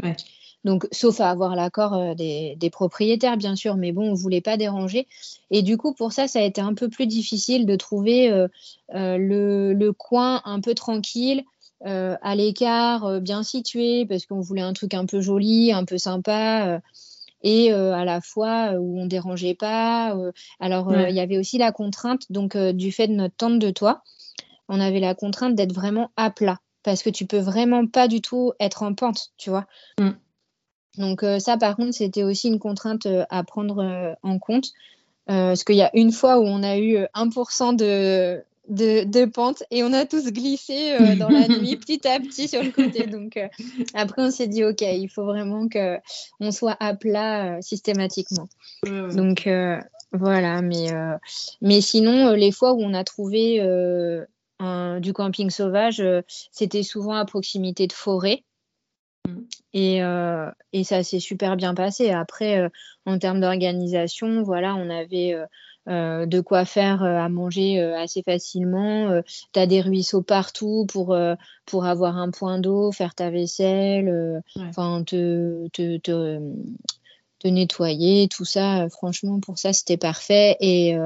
[0.05, 0.15] Ouais.
[0.65, 4.41] Donc, sauf à avoir l'accord euh, des, propriétaires, bien sûr, mais bon, on ne voulait
[4.41, 5.07] pas déranger.
[5.51, 8.49] Et du coup, pour ça, ça a été un peu plus difficile de trouver euh,
[8.95, 11.45] euh, le, coin un peu tranquille,
[11.85, 16.81] à l'écart, bien situé, parce qu'on voulait un truc un peu joli, un peu sympa.
[17.43, 20.17] et à la fois où on ne dérangeait pas.
[20.59, 24.03] alors, il y avait aussi la contrainte, donc du fait de notre tente de toit,
[24.69, 28.21] on avait la contrainte d'être vraiment à plat parce que tu peux vraiment pas du
[28.21, 29.67] tout être en pente, tu vois.
[29.99, 30.11] Mm.
[30.99, 34.73] Donc euh, ça, par contre, c'était aussi une contrainte euh, à prendre euh, en compte.
[35.27, 39.83] parce qu'il y a une fois où on a eu 1% de, de, pente et
[39.83, 43.07] on a tous glissé euh, dans la nuit petit à petit sur le côté.
[43.07, 43.49] Donc euh,
[43.95, 48.49] après, on s'est dit, OK, il faut vraiment qu'on soit à plat systématiquement.
[48.85, 49.49] Donc
[50.13, 50.89] voilà, mais,
[51.61, 53.61] mais sinon, les fois où on a trouvé
[54.61, 56.03] du camping sauvage,
[56.53, 58.45] c'était souvent à proximité de forêt.
[59.27, 59.45] Mm.
[59.75, 60.01] Et,
[60.73, 62.11] et, ça s'est super bien passé.
[62.11, 62.71] Après,
[63.05, 65.37] en termes d'organisation, voilà, on avait
[65.89, 69.23] euh, de quoi faire euh, à manger euh, assez facilement.
[69.53, 71.17] tu as des ruisseaux partout pour,
[71.65, 76.41] pour avoir un point d'eau, faire ta vaisselle, enfin te, te, te,
[77.39, 78.89] te, nettoyer, tout ça.
[78.89, 80.57] franchement, pour ça, c'était parfait.
[80.61, 80.97] Et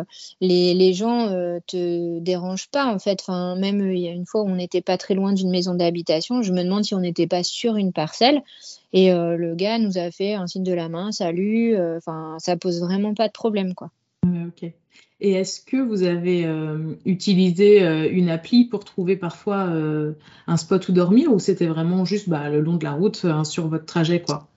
[0.41, 1.29] les, les, gens
[1.67, 3.25] te dérangent pas, en fait.
[3.29, 6.43] Même il y a une fois où on n'était pas très loin d'une maison d'habitation,
[6.43, 8.43] je me demande si on n'était pas sur une parcelle.
[8.93, 11.77] Et le gars nous a fait un signe de la main, salut.
[11.97, 13.91] Enfin, ça pose vraiment pas de problème, quoi.
[15.21, 20.13] Et est-ce que vous avez euh, utilisé euh, une appli pour trouver parfois euh,
[20.47, 23.69] un spot où dormir ou c'était vraiment juste bah, le long de la route sur
[23.69, 24.50] votre trajet quoi?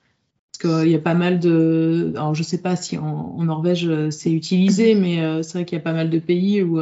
[0.59, 2.13] Parce qu'il y a pas mal de.
[2.15, 5.83] Alors je sais pas si en, Norvège c'est utilisé, mais c'est vrai qu'il y a
[5.83, 6.79] pas mal de pays où,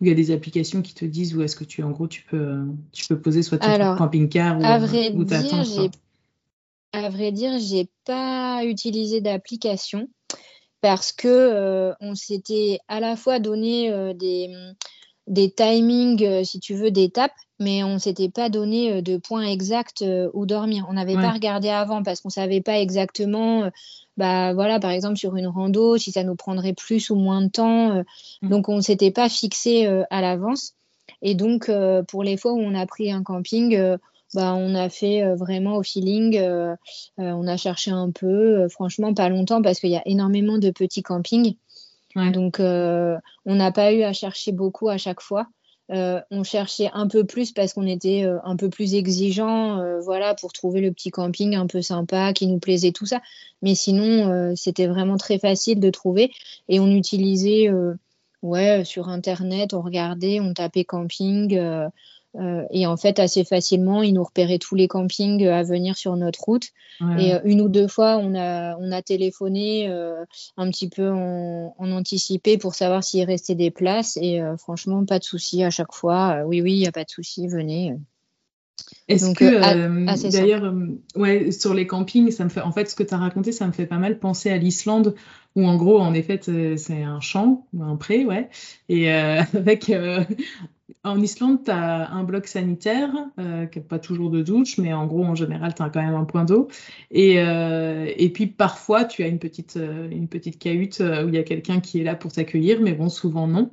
[0.00, 2.22] il y a des applications qui te disent où est-ce que tu en gros tu
[2.22, 2.58] peux
[2.92, 5.90] tu peux poser soit ton camping-car ou, à vrai dire,
[6.92, 10.08] À vrai dire, j'ai pas utilisé d'application
[10.80, 14.54] parce que euh, on s'était à la fois donné euh, des,
[15.26, 20.04] des timings, euh, si tu veux, d'étapes, mais on s'était pas donné de points exacts
[20.34, 20.86] où dormir.
[20.88, 23.70] On n'avait pas regardé avant parce qu'on savait pas exactement,
[24.16, 27.48] bah voilà, par exemple sur une rando, si ça nous prendrait plus ou moins de
[27.48, 28.02] temps.
[28.42, 28.48] Mm.
[28.48, 30.74] Donc on s'était pas fixé à l'avance.
[31.22, 31.70] Et donc
[32.08, 33.98] pour les fois où on a pris un camping,
[34.34, 36.36] bah, on a fait euh, vraiment au feeling.
[36.36, 36.74] Euh,
[37.18, 40.70] euh, on a cherché un peu, franchement, pas longtemps parce qu'il y a énormément de
[40.70, 41.56] petits campings.
[42.32, 45.48] Donc, on n'a pas eu à chercher beaucoup à chaque fois.
[45.88, 50.80] On cherchait un peu plus parce qu'on était un peu plus exigeant, voilà, pour trouver
[50.80, 53.20] le petit camping un peu sympa qui nous plaisait tout ça.
[53.62, 56.32] Mais sinon, c'était vraiment très facile de trouver
[56.68, 57.70] et on utilisait,
[58.42, 61.58] ouais, sur internet, on regardait, on tapait camping.
[62.38, 65.96] Euh, et en fait, assez facilement, ils nous repéraient tous les campings euh, à venir
[65.96, 66.68] sur notre route.
[67.18, 69.88] Et euh, une ou deux fois, on a, on a téléphoné
[70.56, 74.16] un petit peu en, anticipé pour savoir s'il restait des places.
[74.16, 76.42] Et franchement, pas de souci à chaque fois.
[76.46, 77.94] oui, oui, il n'y a pas de souci, venez.
[79.08, 80.74] Est-ce que, d'ailleurs,
[81.16, 83.66] ouais, sur les campings, ça me fait, en fait, ce que tu as raconté, ça
[83.66, 85.14] me fait pas mal penser à l'Islande,
[85.54, 86.40] où en gros, en effet,
[86.76, 88.48] c'est un champ, un pré, ouais,
[88.88, 89.92] et avec
[91.02, 94.92] en Islande, tu as un bloc sanitaire, euh, qui n'a pas toujours de douche, mais
[94.92, 96.68] en gros, en général, tu as quand même un point d'eau.
[97.10, 101.34] Et, euh, et, puis, parfois, tu as une petite, euh, une petite cahute où il
[101.34, 103.70] y a quelqu'un qui est là pour t'accueillir, mais bon, souvent non.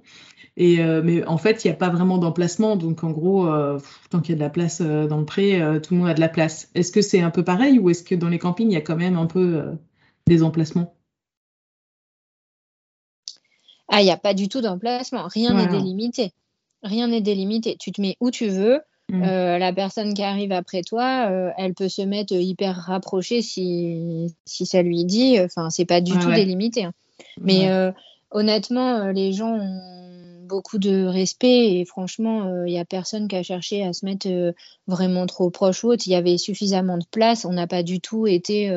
[0.58, 2.76] Et, mais en fait, il n'y a pas vraiment d'emplacement.
[2.76, 3.48] Donc, en gros,
[4.12, 6.20] tant qu'il y a de la place dans le pré, tout le monde a de
[6.20, 6.70] la place.
[6.76, 8.82] Est-ce que c'est un peu pareil ou est-ce que dans les campings, il y a
[8.82, 9.64] quand même un peu
[10.28, 10.96] des emplacements?
[13.88, 15.28] Ah, il n'y a pas du tout d'emplacement.
[15.28, 16.34] Rien n'est délimité
[16.84, 17.78] rien n'est délimité.
[17.80, 18.82] Tu te mets où tu veux.
[19.10, 19.24] Mm.
[19.24, 24.34] Euh, la personne qui arrive après toi, euh, elle peut se mettre hyper rapprochée si,
[24.46, 25.40] si ça lui dit.
[25.40, 26.86] Enfin, c'est pas du tout délimité.
[26.86, 26.94] Hein.
[27.42, 27.92] Mais euh,
[28.32, 29.80] honnêtement, les gens ont
[30.46, 34.28] beaucoup de respect et franchement, il n'y a personne qui a cherché à se mettre
[34.88, 36.04] vraiment trop proche ou autre.
[36.06, 37.46] Il y avait suffisamment de place.
[37.46, 38.68] On n'a pas du tout été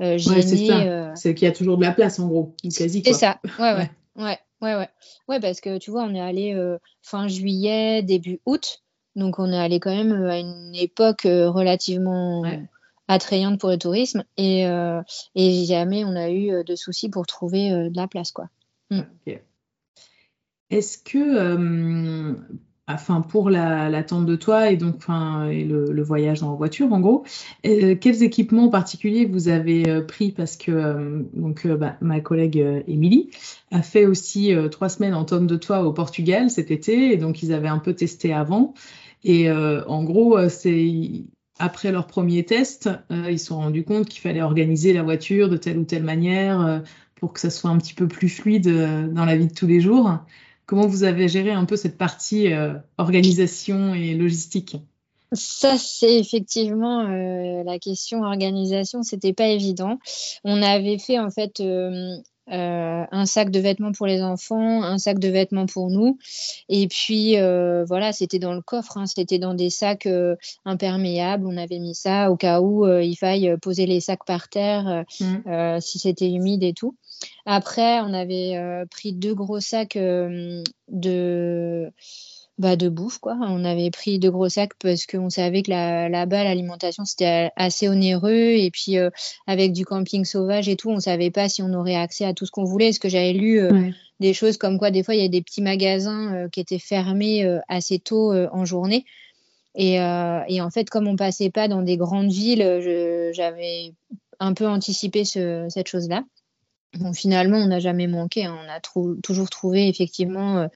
[0.00, 1.10] gêné.
[1.14, 3.02] c'est qu'il y a toujours de la place en gros, quasi.
[3.04, 3.38] C'est ça.
[3.58, 3.74] ouais.
[3.74, 3.90] ouais.
[4.16, 4.38] ouais.
[4.62, 4.88] Ouais, ouais.
[5.28, 8.82] Ouais, parce que tu vois, on est allé euh, fin juillet, début août.
[9.16, 12.44] Donc, on est allé quand même euh, à une époque euh, relativement
[13.08, 14.24] attrayante pour le tourisme.
[14.36, 14.62] Et,
[15.34, 18.48] et, jamais on a eu de soucis pour trouver de la place, quoi.
[18.90, 19.02] Mm.
[20.70, 22.36] Est-ce que
[22.94, 25.02] enfin pour l'attente de toi et donc
[25.50, 27.24] et le, voyage en voiture en gros.
[27.66, 32.64] Euh, quels équipements particuliers vous avez euh, pris parce que euh, donc bah, ma collègue
[32.86, 33.30] Émilie
[33.70, 37.42] a fait aussi trois semaines en tonne de toi au Portugal cet été et donc
[37.42, 38.74] ils avaient un peu testé avant
[39.24, 41.24] et en gros c'est
[41.58, 45.56] après leur premier test ils se sont rendus compte qu'il fallait organiser la voiture de
[45.56, 46.82] telle ou telle manière
[47.14, 48.68] pour que ça soit un petit peu plus fluide
[49.12, 50.18] dans la vie de tous les jours.
[50.72, 54.78] Comment vous avez géré un peu cette partie euh, organisation et logistique?
[55.32, 59.02] Ça, c'est effectivement euh, la question organisation.
[59.02, 59.98] C'était pas évident.
[60.44, 62.16] On avait fait en fait euh,
[62.48, 66.16] un sac de vêtements pour les enfants, un sac de vêtements pour nous.
[66.70, 67.36] Et puis
[67.86, 69.04] voilà, c'était dans le coffre, hein.
[69.04, 70.08] c'était dans des sacs
[70.64, 71.46] imperméables.
[71.46, 75.80] On avait mis ça au cas où il faille poser les sacs par terre mmh.
[75.80, 76.96] si c'était humide et tout.
[77.46, 81.90] Après, on avait euh, pris deux gros sacs euh, de
[82.58, 83.36] bah, de bouffe, quoi.
[83.40, 88.52] On avait pris de gros sacs parce qu'on savait que là-bas, l'alimentation, c'était assez onéreux.
[88.56, 89.10] Et puis, euh,
[89.46, 92.46] avec du camping sauvage et tout, on savait pas si on aurait accès à tout
[92.46, 92.88] ce qu'on voulait.
[92.88, 93.60] Est-ce que j'avais lu
[94.20, 97.44] des choses comme quoi, des fois, il y a des petits magasins qui étaient fermés
[97.68, 99.04] assez tôt en journée.
[99.74, 103.94] Et, et, en fait, comme on passait pas dans des grandes villes, j'avais
[104.38, 106.24] un peu anticipé ce, cette chose-là.
[106.98, 108.44] Bon, finalement, on n'a jamais manqué.
[108.44, 108.58] Hein.
[108.64, 108.80] On a
[109.22, 110.68] toujours trouvé effectivement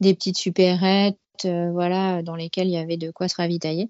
[0.00, 3.88] des petites supérettes, euh, voilà, dans lesquelles il y avait de quoi se ravitailler.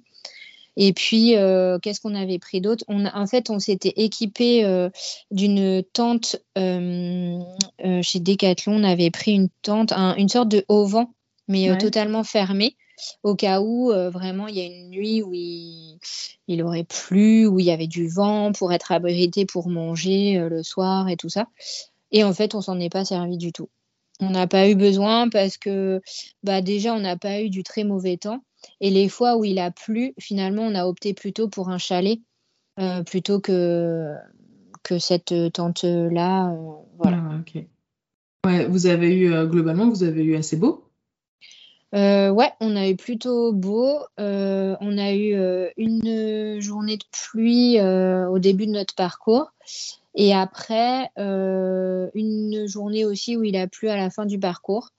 [0.76, 2.84] Et puis, euh, qu'est-ce qu'on avait pris d'autre?
[2.88, 4.88] En fait, on s'était équipé euh,
[5.30, 8.74] d'une tente chez Decathlon.
[8.76, 11.12] On avait pris une tente, une sorte de haut-vent,
[11.48, 12.76] mais totalement fermée,
[13.22, 17.66] au cas où vraiment il y a une nuit où il, aurait plu, où il
[17.66, 21.46] y avait du vent pour être abrité pour manger le soir et tout ça.
[22.12, 23.68] Et en fait, on s'en est pas servi du tout.
[24.20, 26.00] On n'a pas eu besoin parce que
[26.42, 28.42] bah, déjà, on n'a pas eu du très mauvais temps.
[28.80, 32.20] Et les fois où il a plu, finalement, on a opté plutôt pour un chalet
[32.78, 34.14] euh, plutôt que,
[34.82, 36.50] que cette tente-là.
[36.50, 37.22] Euh, voilà.
[38.44, 40.89] Ah, vous avez eu, euh, globalement, vous avez eu assez beau
[41.92, 43.98] ouais, on a eu plutôt beau.
[44.18, 45.35] on a eu
[45.76, 49.53] une journée de pluie au début de notre parcours.
[50.14, 54.90] Et après, euh, une journée aussi où il a plu à la fin du parcours.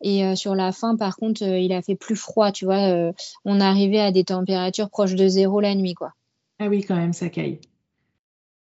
[0.00, 3.12] Et euh, sur la fin, par contre, euh, il a fait plus froid, tu vois.
[3.44, 6.12] on arrivait à des températures proches de zéro la nuit, quoi.
[6.58, 7.60] Ah oui, quand même, ça caille.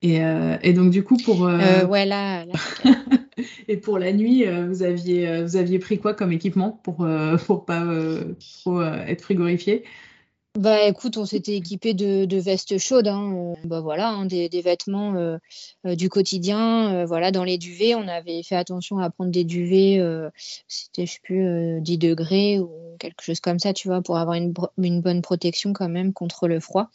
[0.02, 0.16] Et,
[0.62, 1.40] et donc, du coup, pour.
[1.40, 2.44] ouais, là.
[3.68, 7.64] et pour la nuit, vous, aviez, vous aviez pris quoi comme équipement pour ne pour
[7.64, 7.85] pas
[8.38, 9.85] trop être frigorifié?
[10.57, 13.55] Bah écoute, on s'était équipé de, vestes chaudes, hein.
[13.64, 15.37] bah voilà, hein, des, vêtements euh,
[15.85, 16.94] euh, du quotidien.
[16.94, 20.01] Euh, voilà, dans les duvets, on avait fait attention à prendre des duvets,
[20.66, 24.35] c'était je sais plus 10 degrés ou quelque chose comme ça, tu vois, pour avoir
[24.35, 26.90] une bonne protection quand même contre le froid.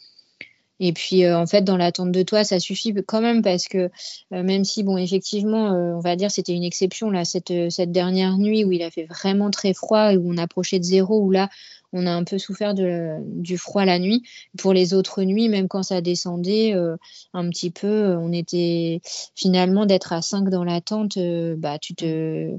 [0.80, 3.90] Et puis, en fait, dans la tente de toit, ça suffit quand même parce que
[4.30, 8.64] même si, bon, effectivement, on va dire c'était une exception, là, cette, cette dernière nuit
[8.64, 11.48] où il a fait vraiment très froid et où on approchait de zéro, où là,
[11.92, 14.22] on a un peu souffert de, du froid la nuit.
[14.58, 16.96] Pour les autres nuits, même quand ça descendait euh,
[17.34, 19.00] un petit peu, on était
[19.34, 22.56] finalement d'être à 5 dans la tente, euh, bah, tu, te,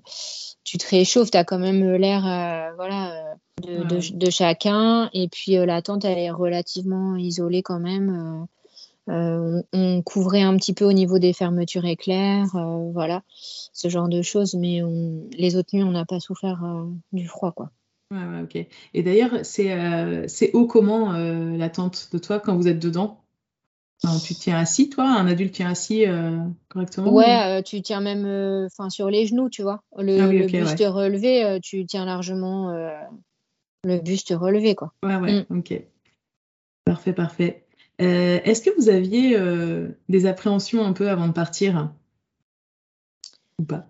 [0.64, 5.10] tu te réchauffes, tu as quand même l'air euh, voilà, de, chacun.
[5.14, 8.48] Et puis la tente, elle est relativement isolée quand même.
[9.08, 12.50] on, couvrait un petit peu au niveau des fermetures éclairs,
[12.94, 13.24] voilà,
[13.74, 14.82] ce genre de choses, mais
[15.32, 16.62] les autres nuits, on n'a pas souffert
[17.12, 17.72] du froid, quoi.
[18.14, 18.68] Ouais, ok.
[18.94, 23.20] Et d'ailleurs, c'est euh, haut comment euh, la tente de toi quand vous êtes dedans?
[24.26, 28.26] Tu tiens assis, toi Un adulte tient assis euh, correctement Ouais, tu tiens même
[28.66, 29.82] enfin sur les genoux, tu vois.
[29.98, 32.70] Le, ah buste relevé, tu tiens largement
[33.86, 34.94] le buste relevé, quoi.
[35.04, 35.58] Ouais, ouais, mm.
[35.58, 35.82] ok.
[36.84, 37.66] Parfait, parfait.
[37.98, 39.40] Est-ce que vous aviez
[40.10, 41.94] des appréhensions un peu avant de partir?
[43.58, 43.88] Ou pas?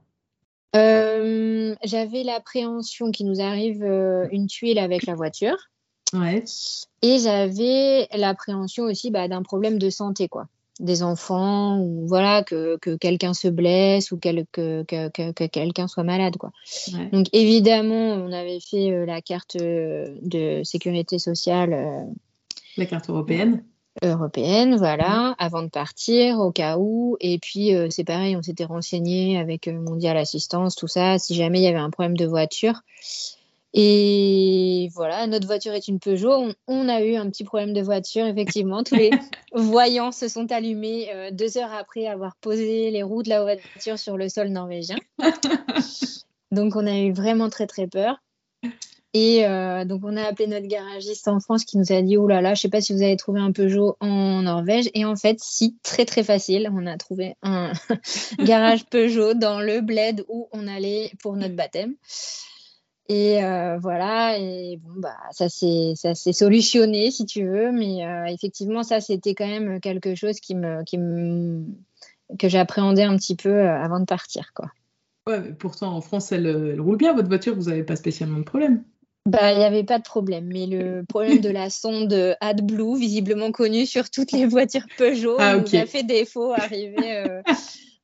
[1.24, 5.58] Euh, j'avais l'appréhension qu'il nous arrive euh, une tuile avec la voiture.
[6.14, 6.44] Ouais.
[7.02, 10.48] Et j'avais l'appréhension aussi bah, d'un problème de santé, quoi.
[10.80, 14.84] Des enfants, ou voilà, que, que quelqu'un se blesse ou que, que,
[15.32, 16.52] que quelqu'un soit malade, quoi.
[17.12, 22.08] Donc évidemment, on avait fait euh, la carte de sécurité sociale.
[22.78, 23.64] la carte européenne
[24.02, 27.18] européenne, voilà, avant de partir, au cas où.
[27.20, 31.36] Et puis, euh, c'est pareil, on s'était renseigné avec euh, Mondial Assistance, tout ça, si
[31.36, 32.82] jamais il y avait un problème de voiture.
[33.76, 36.54] Et voilà, notre voiture est une Peugeot.
[36.68, 38.84] On, a eu un petit problème de voiture, effectivement.
[38.84, 39.10] Tous les
[39.54, 43.98] voyants se sont allumés euh, deux heures après avoir posé les roues de la voiture
[43.98, 44.98] sur le sol norvégien.
[46.52, 48.22] Donc, on a eu vraiment très, très peur.
[49.14, 52.28] Et euh, donc, on a appelé notre garagiste en France qui nous a dit Oh
[52.28, 54.90] là là, je sais pas si vous avez trouvé un Peugeot en Norvège.
[54.96, 56.70] Et en fait, si, très très facile.
[56.74, 57.74] On a trouvé un
[58.40, 61.94] garage Peugeot dans le bled où on allait pour notre baptême.
[63.10, 65.94] Et euh, voilà, et bon, bah, ça s'est
[66.34, 70.84] solutionné si tu veux, mais euh, effectivement, ça c'était quand même quelque chose qui me,
[70.86, 71.66] qui me,
[72.40, 74.54] que j'appréhendais un petit peu avant de partir.
[74.56, 74.72] Quoi.
[75.28, 78.46] Ouais, pourtant en France, elle, elle roule bien votre voiture, vous n'avez pas spécialement de
[78.46, 78.86] problème.
[79.26, 83.52] Bah, il n'y avait pas de problème, mais le problème de la sonde AdBlue, visiblement
[83.52, 87.42] connue sur toutes les voitures Peugeot, ah, nous a fait défaut arrivé euh,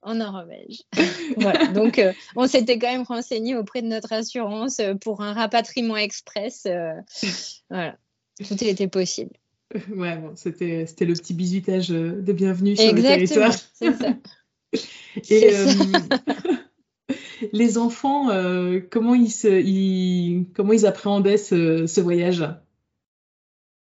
[0.01, 0.83] en Norvège.
[1.37, 5.33] voilà, donc euh, on s'était quand même renseigné auprès de notre assurance euh, pour un
[5.33, 6.65] rapatriement express.
[7.69, 7.97] voilà,
[8.47, 9.35] tout était possible.
[9.95, 13.53] Ouais, bon, c'était le petit bisutage de bienvenue sur le territoire.
[13.73, 14.15] c'est ça.
[15.29, 15.51] Et,
[17.53, 18.27] les enfants,
[18.89, 22.45] comment, ils se, comment ils appréhendaient ce, ce voyage?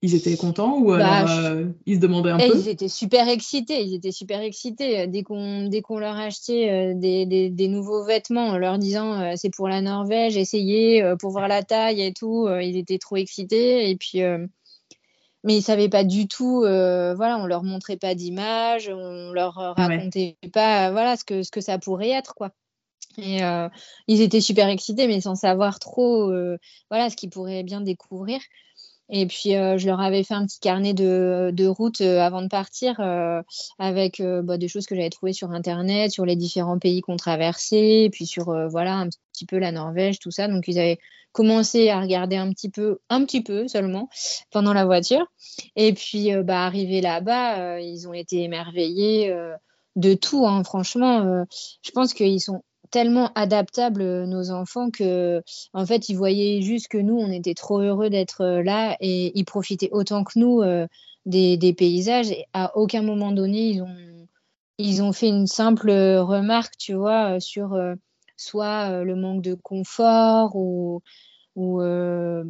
[0.03, 2.59] Ils étaient contents ou bah, euh, ils se demandaient un eh, peu?
[2.59, 3.83] Ils étaient super excités.
[3.83, 8.05] Ils étaient super excités dès qu'on dès qu'on leur achetait euh, des, des, des, nouveaux
[8.05, 12.13] vêtements en leur disant euh, c'est pour la Norvège, essayez pour voir la taille et
[12.13, 12.47] tout.
[12.61, 14.21] ils étaient trop excités et puis
[15.45, 16.61] mais ils savaient pas du tout.
[16.61, 21.63] voilà, on leur montrait pas d'image, on leur racontait pas voilà ce que ce que
[21.63, 22.51] ça pourrait être quoi.
[23.19, 23.41] Et
[24.09, 26.33] ils étaient super excités, mais sans savoir trop
[26.91, 28.41] voilà ce qu'ils pourraient bien découvrir.
[29.09, 32.43] Et puis, euh, je leur avais fait un petit carnet de, de route euh, avant
[32.43, 33.41] de partir euh,
[33.79, 38.09] avec bah, des choses que j'avais trouvées sur Internet, sur les différents pays qu'on traversait,
[38.13, 40.49] puis sur voilà, un petit peu la Norvège, tout ça.
[40.49, 40.99] Donc, ils avaient
[41.33, 44.09] commencé à regarder un petit peu, un petit peu seulement,
[44.51, 45.27] pendant la voiture.
[45.77, 49.33] Et puis, bah, arrivé là-bas, ils ont été émerveillés
[49.97, 50.47] de tout.
[50.47, 50.65] Hein.
[50.65, 51.45] Franchement,
[51.83, 56.89] je pense qu'ils sont tellement adaptables euh, nos enfants que en fait ils voyaient juste
[56.89, 60.63] que nous on était trop heureux d'être euh, là et ils profitaient autant que nous
[60.63, 60.87] euh,
[61.27, 63.97] des, paysages et à aucun moment donné ils ont
[64.79, 67.79] ils ont fait une simple remarque tu vois sur
[68.37, 71.03] soit le manque de confort ou
[71.57, 72.45] ou je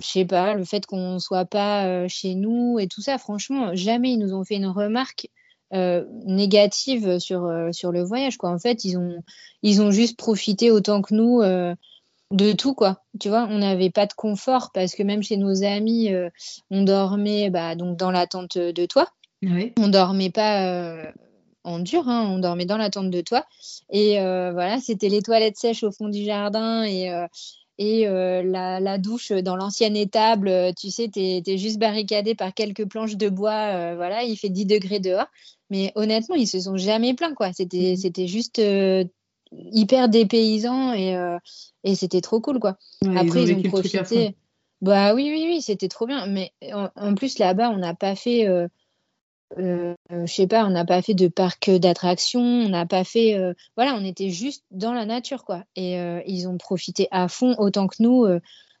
[0.00, 3.18] sais pas le fait qu'on soit pas chez nous et tout ça.
[3.18, 5.28] Franchement jamais ils nous ont fait une remarque
[5.74, 8.36] euh, négative sur, euh, sur le voyage.
[8.36, 8.50] Quoi.
[8.50, 9.24] En fait, ils ont,
[9.62, 11.74] ils ont juste profité autant que nous euh,
[12.30, 12.74] de tout.
[12.74, 13.02] Quoi.
[13.18, 16.10] Tu vois, on n'avait pas de confort parce que même chez nos amis,
[16.70, 19.08] on dormait bah, donc dans la tente de toi.
[19.42, 19.72] Oui.
[19.76, 21.12] On dormait pas
[21.64, 23.44] en dur, hein, on dormait dans la tente de toi.
[23.90, 27.10] Et voilà, c'était les toilettes sèches au fond du jardin et
[27.76, 32.88] et la, la, douche dans l'ancienne étable, tu sais, tu es, juste barricadé par quelques
[32.88, 35.26] planches de bois, voilà, il fait 10 degrés dehors.
[35.70, 37.52] Mais honnêtement, ils se sont jamais plaints, quoi.
[37.52, 37.96] C'était, mmh.
[37.96, 39.04] c'était juste euh,
[39.52, 41.38] hyper dépaysant et, euh,
[41.84, 42.76] et c'était trop cool, quoi.
[43.16, 44.36] Après, ils ont, profité.
[44.80, 46.26] Bah oui, oui, oui, c'était trop bien.
[46.26, 48.46] Mais en, plus, là-bas, on n'a pas fait.
[48.46, 48.68] Euh,
[49.58, 53.38] euh, je sais pas, on n'a pas fait de parc d'attractions, on n'a pas fait,
[53.76, 55.62] voilà, on était juste dans la nature, quoi.
[55.76, 55.96] Et
[56.26, 58.26] ils ont profité à fond autant que nous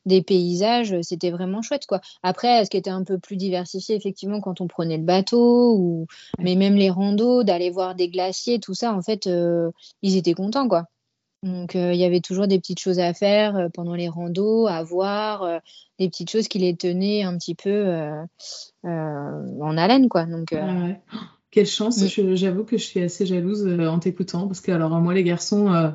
[0.06, 2.00] des paysages, c'était vraiment chouette quoi.
[2.22, 6.06] Après, ce qui était un peu plus diversifié effectivement quand on prenait le bateau ou
[6.38, 9.70] mais même les randos, d'aller voir des glaciers, tout ça en fait, euh,
[10.02, 10.84] ils étaient contents quoi.
[11.42, 14.66] Donc euh, il y avait toujours des petites choses à faire euh, pendant les randos,
[14.66, 15.60] à voir,
[15.98, 18.10] des petites choses qui les tenaient un petit peu
[18.84, 20.24] en haleine quoi.
[20.24, 20.54] Donc
[21.50, 22.34] quelle chance, mm.
[22.34, 25.94] j'avoue que je suis assez jalouse en t'écoutant parce que alors moi les garçons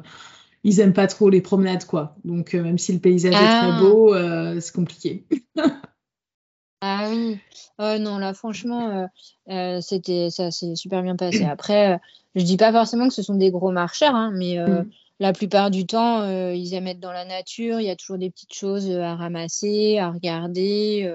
[0.63, 2.15] ils aiment pas trop les promenades, quoi.
[2.25, 3.79] Donc, euh, même si le paysage est très ah.
[3.79, 5.25] beau, euh, c'est compliqué.
[6.81, 7.37] ah oui.
[7.77, 9.07] Oh non, là, franchement,
[9.49, 11.45] euh, c'était ça s'est super bien passé.
[11.45, 11.99] Après,
[12.35, 14.89] je dis pas forcément que ce sont des gros marcheurs, hein, mais mm.
[15.19, 17.79] La plupart du temps, ils aiment être dans la nature.
[17.79, 21.11] Il y a toujours des petites choses à ramasser, à regarder.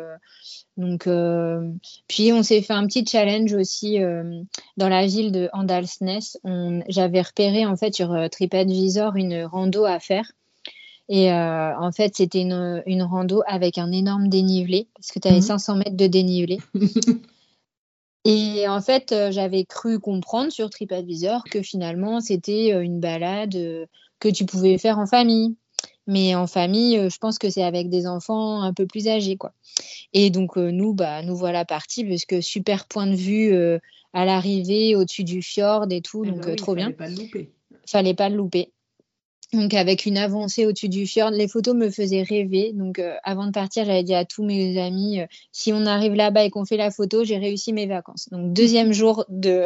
[0.77, 1.71] Donc, euh,
[2.09, 4.43] puis on s'est fait un petit challenge aussi euh,
[4.77, 6.21] dans la ville de Andalsnes.
[6.89, 10.33] J'avais repéré en fait sur euh, TripAdvisor une rando à faire.
[11.11, 15.43] Et en fait, c'était une, une, rando avec un énorme dénivelé, parce que tu avais
[15.43, 16.61] 500 mètres de dénivelé.
[18.25, 23.87] Et en fait, j'avais cru comprendre sur TripAdvisor que finalement, c'était une balade
[24.19, 25.57] que tu pouvais faire en famille.
[26.07, 29.37] Mais en famille, euh, je pense que c'est avec des enfants un peu plus âgés,
[29.37, 29.53] quoi.
[30.13, 33.79] Et donc euh, nous, bah, nous voilà partis parce que super point de vue euh,
[34.13, 36.93] à l'arrivée, au-dessus du fjord et tout, eh donc ben trop bien.
[36.93, 37.51] Fallait pas le louper.
[37.87, 38.73] Fallait pas le louper.
[39.53, 42.73] Donc avec une avancée au-dessus du fjord, les photos me faisaient rêver.
[42.75, 45.21] Donc avant de partir, j'avais dit à tous mes amis,
[45.53, 48.29] si on arrive là-bas et qu'on fait la photo, j'ai réussi mes vacances.
[48.31, 49.65] Donc deuxième jour de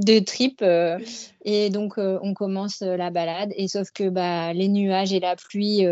[0.00, 0.60] de trip.
[0.62, 0.98] Euh,
[1.44, 3.52] et donc, euh, on commence euh, la balade.
[3.56, 5.86] Et sauf que bah, les nuages et la pluie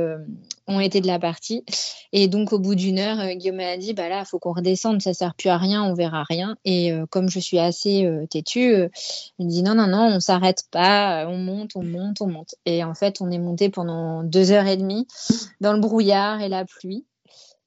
[0.67, 1.65] ont été de la partie.
[2.13, 5.03] Et donc, au bout d'une heure, Guillaume m'a dit bah là, il faut qu'on redescende,
[5.03, 6.57] ça sert plus à rien, on verra rien.
[6.65, 8.75] Et comme je suis assez têtue,
[9.39, 12.55] il me dit non, non, non, on s'arrête pas, on monte, on monte, on monte.
[12.67, 15.07] Et en fait, on est monté pendant deux heures et demie
[15.61, 17.05] dans le brouillard et la pluie.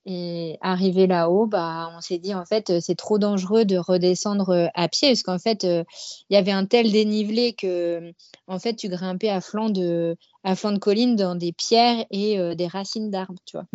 [0.07, 4.67] Et arrivé là-haut, bah, on s'est dit en fait c'est trop dangereux de redescendre euh,
[4.73, 5.83] à pied parce qu'en fait euh,
[6.29, 8.11] il y avait un tel dénivelé que
[8.47, 12.39] en fait tu grimpais à flanc de à flanc de colline dans des pierres et
[12.39, 13.67] euh, des racines d'arbres, tu vois.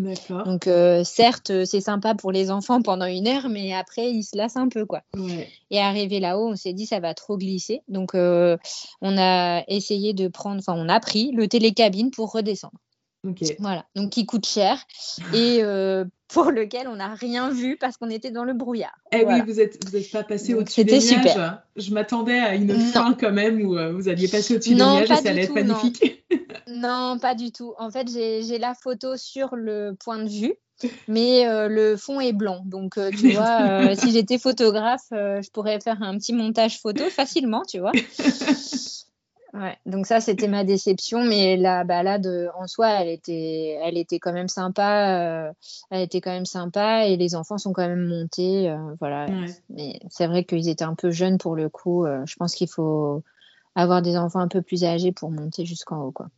[0.45, 0.69] Donc
[1.05, 4.69] certes c'est sympa pour les enfants pendant une heure, mais après ils se lassent un
[4.69, 5.03] peu quoi.
[5.71, 8.59] Et arrivé là-haut, on s'est dit ça va trop glisser, donc on
[9.19, 12.75] a essayé de prendre, enfin on a pris le télécabine pour redescendre.
[13.59, 14.79] Voilà, donc qui coûte cher
[15.35, 15.61] et
[16.29, 18.97] pour lequel on n'a rien vu parce qu'on était dans le brouillard.
[19.13, 21.03] Eh oui, vous n'êtes vous êtes pas passé au-dessus des nuages.
[21.03, 21.63] Super.
[21.77, 25.17] Je m'attendais à une fin quand même où vous alliez passer au-dessus des nuages et
[25.17, 26.25] ça allait être magnifique.
[26.69, 27.19] Non.
[27.19, 27.75] pas du tout.
[27.79, 30.55] En fait, j'ai la photo sur le point de vue
[31.09, 32.63] mais euh, le fond est blanc.
[32.65, 37.05] Donc, euh, tu vois, euh, si j'étais photographe, je pourrais faire un petit montage photo
[37.11, 37.93] facilement, tu vois.
[39.57, 44.19] Ouais, donc ça, c'était ma déception, mais la balade en soi, elle était, elle était
[44.19, 45.53] quand même sympa.
[45.91, 48.75] elle était quand même sympa et les enfants sont quand même montés.
[49.01, 49.27] voilà.
[49.71, 52.05] Mais c'est vrai qu'ils étaient un peu jeunes pour le coup.
[52.27, 53.23] je pense qu'il faut
[53.77, 56.11] avoir des enfants un peu plus âgés pour monter jusqu'en haut.
[56.11, 56.29] Quoi.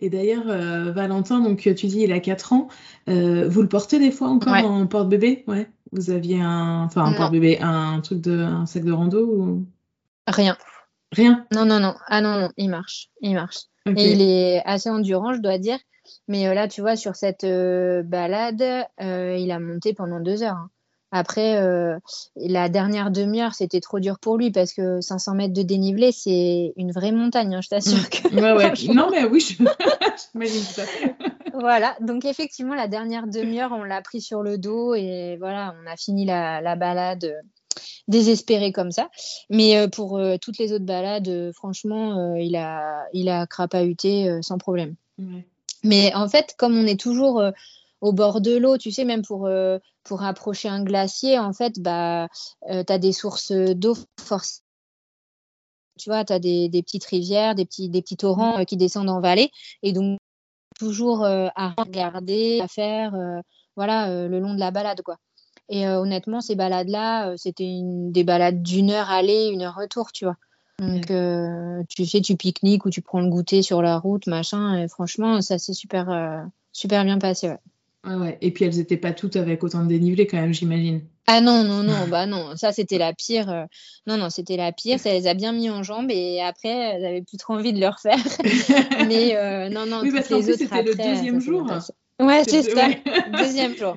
[0.00, 2.68] Et d'ailleurs, euh, Valentin, donc tu dis il a 4 ans,
[3.08, 5.44] euh, vous le portez des fois encore en porte-bébé?
[5.46, 5.70] Ouais.
[5.92, 9.66] Vous aviez un, enfin un porte-bébé, un truc de, un sac de rando ou...
[10.26, 10.56] Rien.
[11.12, 11.94] Rien Non, non, non.
[12.06, 13.08] Ah non, non, il marche.
[13.20, 13.58] Il marche.
[13.86, 15.78] Et il est assez endurant, je dois dire.
[16.28, 20.56] Mais euh, là, tu vois, sur cette balade, il a monté pendant deux heures.
[20.56, 20.70] Hein.
[21.14, 21.98] Après, euh,
[22.36, 26.72] la dernière demi-heure, c'était trop dur pour lui parce que 500 mètres de dénivelé, c'est
[26.76, 27.98] une vraie montagne, hein, je t'assure.
[27.98, 28.30] Mm.
[28.30, 28.72] Que, ouais, ouais.
[28.94, 29.62] Non, mais oui, je
[30.80, 31.14] à fait.
[31.52, 35.86] voilà, donc effectivement, la dernière demi-heure, on l'a pris sur le dos et voilà, on
[35.86, 37.42] a fini la, balade euh,
[38.08, 39.08] désespéré comme ça.
[39.50, 44.94] Mais euh, pour toutes les autres balades, franchement, il, a, il a crapahuté sans problème.
[45.84, 47.42] Mais en fait, comme on est toujours
[48.02, 51.80] au bord de l'eau, tu sais, même pour, euh, pour approcher un glacier, en fait,
[51.80, 52.26] bah,
[52.68, 54.66] euh, tu as des sources d'eau forcément.
[55.98, 58.76] Tu vois, tu as des, des, petites rivières, des petits, des petits torrents euh, qui
[58.76, 59.50] descendent en vallée.
[59.84, 60.18] Et donc,
[60.78, 63.12] toujours à regarder, à faire,
[63.76, 65.16] voilà, le long de la balade, quoi.
[65.72, 70.36] Et honnêtement, ces balades-là, c'était des balades d'une heure aller, une heure retour, tu vois.
[70.78, 71.06] Donc,
[71.88, 74.78] tu sais, tu pique-niques ou tu prends le goûter sur la route, machin.
[74.78, 77.58] Et franchement, ça s'est super, super bien passé, ouais.
[78.04, 81.02] Ouais, Et puis elles n'étaient pas toutes avec autant de dénivelé quand même, j'imagine.
[81.28, 83.48] Ah non, non, non, bah non, ça c'était la pire.
[83.48, 83.64] Euh,
[84.08, 84.98] non, non, c'était la pire.
[84.98, 87.80] Ça les a bien mis en jambes et après, elles n'avaient plus trop envie de
[87.80, 88.18] le refaire.
[89.08, 91.66] Mais euh, non, non, oui, parce qu'en plus, c'était le deuxième jour.
[92.18, 92.88] Ouais, c'est ça,
[93.38, 93.96] deuxième jour.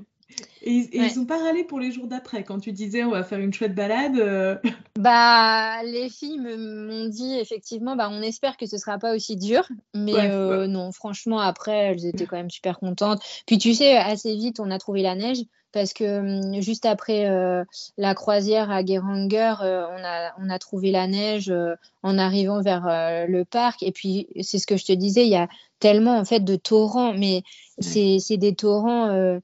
[0.62, 3.40] Et, ils n'ont pas râlé pour les jours d'après quand tu disais on va faire
[3.40, 4.58] une chouette balade euh.
[5.00, 9.68] Bah les filles m'ont dit effectivement bah on espère que ce sera pas aussi dur
[9.94, 13.22] mais euh, non franchement après elles étaient quand même super contentes.
[13.46, 17.30] Puis tu sais assez vite on a trouvé la neige parce que hum, juste après
[17.30, 17.64] euh,
[17.98, 21.54] la croisière à Geranger, on, a, on a trouvé la neige
[22.02, 23.84] en arrivant vers le parc.
[23.84, 25.50] Et puis, c'est ce que je te disais, il y a
[25.80, 27.44] tellement en fait de torrents, mais
[27.82, 29.40] c'est des torrents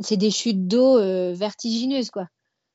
[0.00, 2.28] c'est des chutes d'eau euh, vertigineuses, quoi.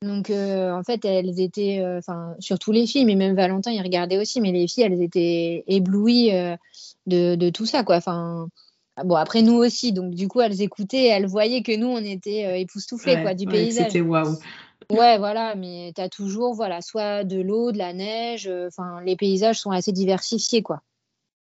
[0.04, 3.72] Donc, euh, en fait, elles étaient, euh, enfin, sur tous les films, et même Valentin,
[3.72, 6.32] il regardait aussi, mais les filles, elles étaient éblouies
[7.06, 7.98] de, tout ça, quoi.
[7.98, 8.48] Enfin,
[9.04, 12.62] bon, après, nous aussi, donc du coup, elles écoutaient, elles voyaient que nous, on était
[12.62, 13.88] époustouflés, quoi, du paysage.
[13.88, 14.38] C'était waouh.
[14.92, 19.16] Ouais, voilà, mais tu as toujours, voilà, soit de l'eau, de la neige, enfin, les
[19.16, 20.82] paysages sont assez diversifiés, quoi.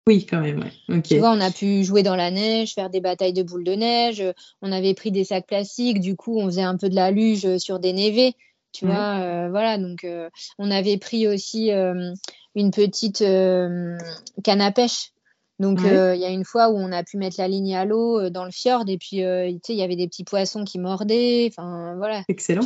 [0.07, 1.01] Oui, quand même, ouais.
[1.01, 3.73] Tu vois, on a pu jouer dans la neige, faire des batailles de boules de
[3.73, 4.23] neige.
[4.61, 7.57] On avait pris des sacs plastiques, du coup, on faisait un peu de la luge
[7.57, 8.35] sur des névés.
[8.73, 9.77] Tu vois, euh, voilà.
[9.77, 12.13] Donc, euh, on avait pris aussi euh,
[12.55, 15.11] une petite canne à pêche.
[15.59, 18.29] Donc, il y a une fois où on a pu mettre la ligne à l'eau
[18.29, 21.47] dans le fjord et puis, tu sais, il y avait des petits poissons qui mordaient.
[21.47, 22.23] Enfin, voilà.
[22.27, 22.63] Excellent.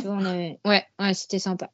[0.64, 1.70] Ouais, ouais c'était sympa.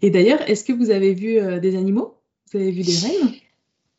[0.00, 2.16] Et d'ailleurs, est-ce que vous avez vu des animaux?
[2.52, 3.32] Vous avez vu des rennes euh,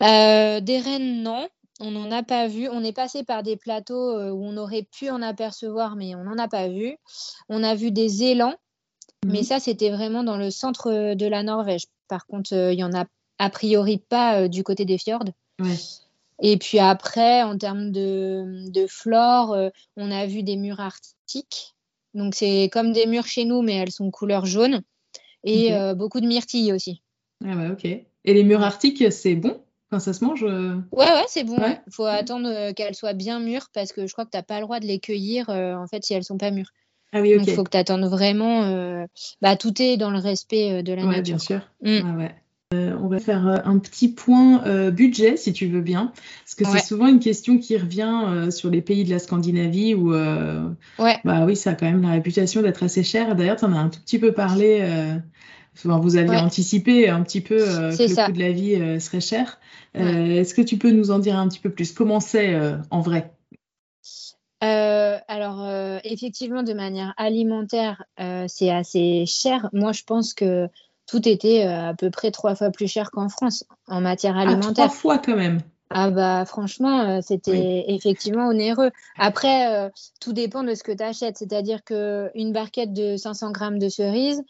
[0.02, 1.48] des rennes, non.
[1.84, 2.70] On n'en a pas vu.
[2.70, 6.24] On est passé par des plateaux euh, où on aurait pu en apercevoir, mais on
[6.24, 6.96] n'en a pas vu.
[7.50, 8.54] On a vu des élans,
[9.26, 9.44] mais mhm.
[9.44, 11.86] ça, c'était vraiment dans le centre de la Norvège.
[12.08, 13.06] Par contre, euh, il y en a
[13.40, 15.26] a priori pas du côté des fjords.
[16.44, 19.58] Et puis après, en termes de, de flore,
[19.98, 21.74] on a vu des murs arctiques.
[22.14, 24.82] Donc, c'est comme des murs chez nous, mais elles sont couleur jaune.
[25.44, 27.02] Et beaucoup de myrtilles aussi.
[27.44, 27.86] Ah ouais, ok.
[27.86, 29.60] Et les murs arctiques, c'est bon?
[30.00, 31.58] Ça se mange euh, Ouais, ouais, c'est bon.
[31.60, 34.44] Il faut attendre euh, qu'elles soient bien mûres parce que je crois que tu n'as
[34.44, 36.72] pas le droit de les cueillir euh, en fait si elles sont pas mûres.
[37.14, 37.40] Ah oui, ok.
[37.40, 39.06] Donc il faut que tu attendes vraiment.
[39.42, 41.24] Bah, tout est dans le respect de la ouais, nature.
[41.24, 41.62] bien sûr.
[41.82, 42.30] Mm.
[42.74, 46.14] on va faire un petit point budget, si tu veux bien,
[46.46, 50.14] parce que c'est souvent une question qui revient sur les pays de la Scandinavie où,
[50.14, 51.20] ouais.
[51.26, 53.36] bah oui, ça a quand même la réputation d'être assez cher.
[53.36, 54.80] D'ailleurs, tu en as un tout petit peu parlé
[55.84, 59.22] vous aviez anticipé un petit peu euh, que le coût de la vie euh, serait
[59.22, 59.60] cher.
[59.98, 61.92] Euh, est-ce que tu peux nous en dire un petit peu plus?
[61.92, 62.60] Comment c'est
[62.90, 63.32] en vrai?
[65.28, 65.66] Alors,
[66.04, 68.04] effectivement, de manière alimentaire,
[68.48, 69.70] c'est assez cher.
[69.74, 70.68] Moi, je pense que
[71.08, 74.88] tout était à peu près trois fois plus cher qu'en France en matière ah, alimentaire.
[74.88, 75.60] trois fois quand même.
[75.94, 78.92] Ah bah franchement, c'était effectivement onéreux.
[79.18, 81.38] Après, tout dépend de ce que tu achètes.
[81.38, 84.42] C'est-à-dire qu'une barquette de 500 grammes de cerises,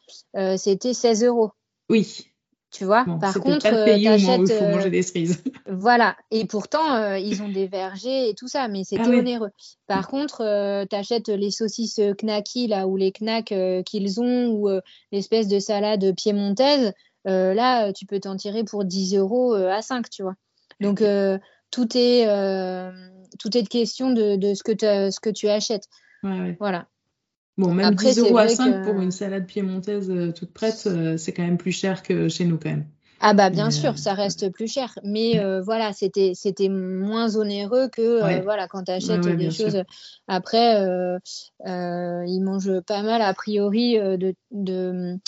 [0.57, 1.51] c'était 16 euros.
[1.89, 2.25] Oui.
[2.73, 5.43] Tu vois, par contre, pays où il faut manger des cerises.
[5.67, 9.51] Voilà, et pourtant, ils ont des vergers et tout ça, mais c'était ah onéreux.
[9.87, 13.53] Par contre, tu achètes les saucisses knacky, là, ou les knacks
[13.85, 14.69] qu'ils ont, ou
[15.11, 16.93] l'espèce de salade piémontaise,
[17.25, 20.35] là, tu peux t'en tirer pour 10 euros à 5, tu vois.
[20.81, 21.03] Donc,
[21.71, 22.25] tout, est,
[23.39, 25.87] tout est de question de, de ce, que ce que tu achètes.
[26.59, 26.87] Voilà.
[27.57, 31.33] Bon, même 10 euros à 5 pour une salade piémontaise euh, toute prête, euh, c'est
[31.33, 32.85] quand même plus cher que chez nous quand même.
[33.19, 37.87] Ah bah bien sûr, euh, ça reste plus cher, mais voilà, c'était c'était moins onéreux
[37.89, 39.83] que voilà quand tu achètes des choses.
[40.27, 40.75] Après,
[41.67, 45.19] ils mangent pas mal a priori de, de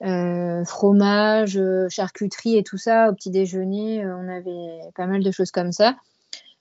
[0.00, 4.06] fromage, charcuterie et tout ça au petit déjeuner.
[4.06, 5.96] on avait pas mal de choses comme ça.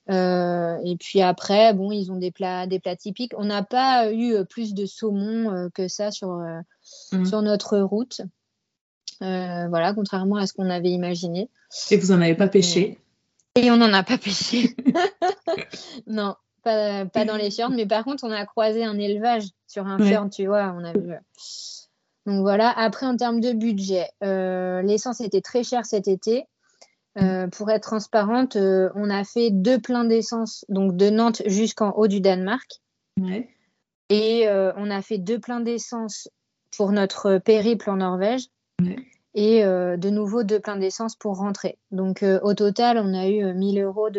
[0.10, 3.34] Euh, et puis après, bon, ils ont des plats, des plats typiques.
[3.38, 6.30] On n'a pas eu euh, plus de saumon euh, que ça sur,
[7.12, 7.26] mmh.
[7.26, 8.22] sur notre route.
[9.20, 11.50] voilà, contrairement à ce qu'on avait imaginé.
[11.90, 13.00] Et vous n'en avez pas pêché?
[13.56, 14.76] Et on n'en a pas pêché.
[16.08, 17.72] non, pas, pas, dans les fjords.
[17.72, 20.76] Mais par contre, on a croisé un élevage sur un fjord, tu vois.
[20.78, 21.14] On a vu.
[22.26, 22.70] Donc voilà.
[22.70, 26.46] Après, en termes de budget, l'essence était très chère cet été.
[27.18, 31.92] Euh, pour être transparente, euh, on a fait deux pleins d'essence, donc de Nantes jusqu'en
[31.92, 32.82] haut du Danemark.
[34.10, 36.28] Et euh, on a fait deux pleins d'essence
[36.76, 38.48] pour notre périple en Norvège.
[39.38, 41.78] Et de nouveau deux pleins d'essence pour rentrer.
[41.92, 44.10] Donc au total, on a eu 1000 euros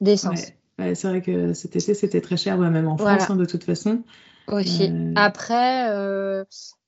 [0.00, 0.52] d'essence.
[0.78, 4.02] c'est vrai que cet été, c'était très cher, même en France, hein, de toute façon.
[4.48, 4.92] Aussi.
[5.16, 5.90] Après,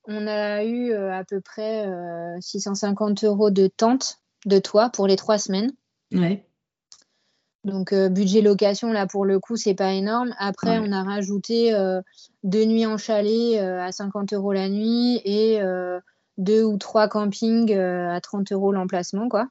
[0.09, 1.87] on a eu à peu près
[2.41, 5.71] 650 euros de tente de toi pour les trois semaines.
[6.13, 6.45] Ouais.
[7.65, 10.33] Donc, euh, budget location, là, pour le coup, c'est pas énorme.
[10.37, 12.01] Après, on a rajouté euh,
[12.43, 15.59] deux nuits en chalet euh, à 50 euros la nuit et
[16.37, 19.49] deux ou trois campings à 30 euros l'emplacement, quoi.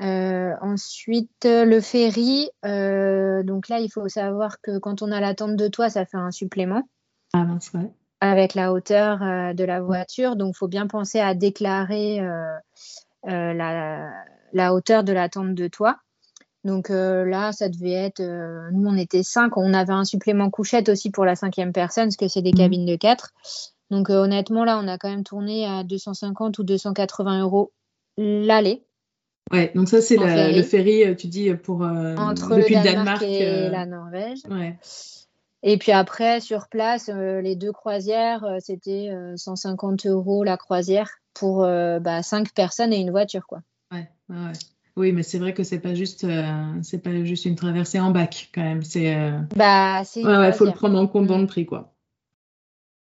[0.00, 2.50] ensuite, le ferry.
[2.64, 6.16] donc là, il faut savoir que quand on a la tente de toit, ça fait
[6.16, 6.88] un supplément.
[7.32, 7.90] Ah, mince, ouais.
[8.20, 9.18] Avec la hauteur
[9.54, 10.34] de la voiture.
[10.34, 12.20] Donc, il faut bien penser à déclarer
[13.26, 15.96] euh, la, hauteur de la tente de toit.
[16.64, 18.20] Donc euh, là, ça devait être.
[18.20, 19.56] Euh, nous, on était cinq.
[19.56, 22.58] On avait un supplément couchette aussi pour la cinquième personne, parce que c'est des mhm.
[22.58, 23.32] cabines de quatre.
[23.90, 27.72] Donc honnêtement, là, on a quand même tourné à 250 ou 280 euros
[28.16, 28.82] l'aller.
[29.50, 31.82] Ouais, donc ça, c'est le ferry, tu dis, pour.
[31.82, 34.40] Entre depuis le Danemark, et la Norvège.
[34.50, 34.76] Ouais.
[35.62, 42.00] Et puis après, sur place, les deux croisières, c'était 150 euros la croisière pour euh,
[42.00, 43.60] bah, cinq personnes et une voiture, quoi.
[43.92, 44.52] Ouais, ouais.
[44.96, 48.10] Oui, mais c'est vrai que c'est pas juste, euh, c'est pas juste une traversée en
[48.10, 48.82] bac quand même.
[48.82, 49.14] C'est.
[49.14, 50.24] Euh, bah, c'est.
[50.24, 51.94] Ouais, faut le prendre en compte dans le prix, quoi.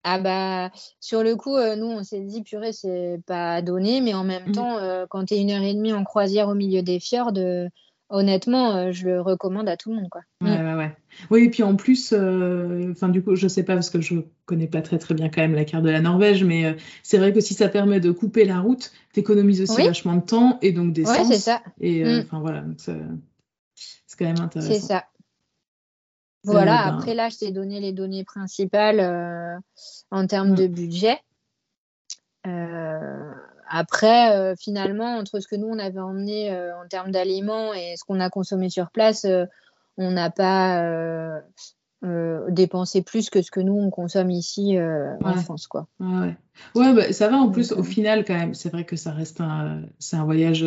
[0.05, 4.25] Ah bah sur le coup, nous on s'est dit purée c'est pas donné, mais en
[4.25, 4.51] même mmh.
[4.51, 4.77] temps
[5.09, 7.31] quand tu es une heure et demie en croisière au milieu des fjords,
[8.13, 10.09] honnêtement, euh, je le recommande à tout le monde.
[10.09, 10.21] Quoi.
[10.41, 10.72] Ouais, mm.
[11.29, 14.15] Oui, et puis en plus, euh, enfin du coup, je sais pas parce que je
[14.45, 17.17] connais pas très très bien quand même la carte de la Norvège, mais euh, c'est
[17.17, 20.71] vrai que si ça permet de couper la route, t'économises aussi vachement de temps et
[20.71, 21.17] donc d'essence.
[21.17, 21.61] Ouais, c'est ça.
[21.79, 22.23] Et mm.
[22.25, 22.93] enfin voilà, c'est
[24.17, 24.73] quand même intéressant.
[24.73, 25.05] C'est ça.
[26.45, 29.61] Voilà, ben après là, je t'ai donné les données principales
[30.11, 30.55] en termes mm.
[30.55, 31.17] de budget.
[32.45, 33.33] Euh,
[33.69, 37.95] après, euh, finalement, entre ce que nous, on avait emmené euh, en termes d'aliments et
[37.97, 39.45] ce qu'on a consommé sur place, euh,
[39.97, 41.41] on n'a pas
[42.49, 45.67] dépensé plus que ce que nous, on consomme ici en France.
[45.67, 45.87] Quoi.
[46.01, 46.35] Ouais,
[46.75, 48.53] ouais bah, ça va en plus, au final, quand même.
[48.53, 50.65] C'est vrai que ça reste un, c'est un voyage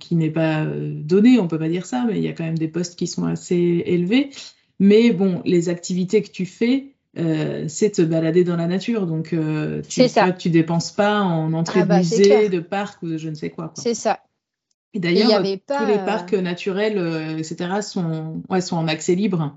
[0.00, 2.58] qui n'est pas donné, on peut pas dire ça, mais il y a quand même
[2.58, 4.30] des postes qui sont assez élevés.
[4.78, 9.06] Mais bon, les activités que tu fais, euh, c'est te balader dans la nature.
[9.06, 10.02] Donc, euh, tu,
[10.38, 13.50] tu dépenses pas en entrée ah de musée, de parc ou de je ne sais
[13.50, 13.72] quoi.
[13.76, 14.20] C'est ça.
[14.98, 19.56] Et d'ailleurs, tous les parcs naturels, euh, etc., sont, ouais, sont en accès libre.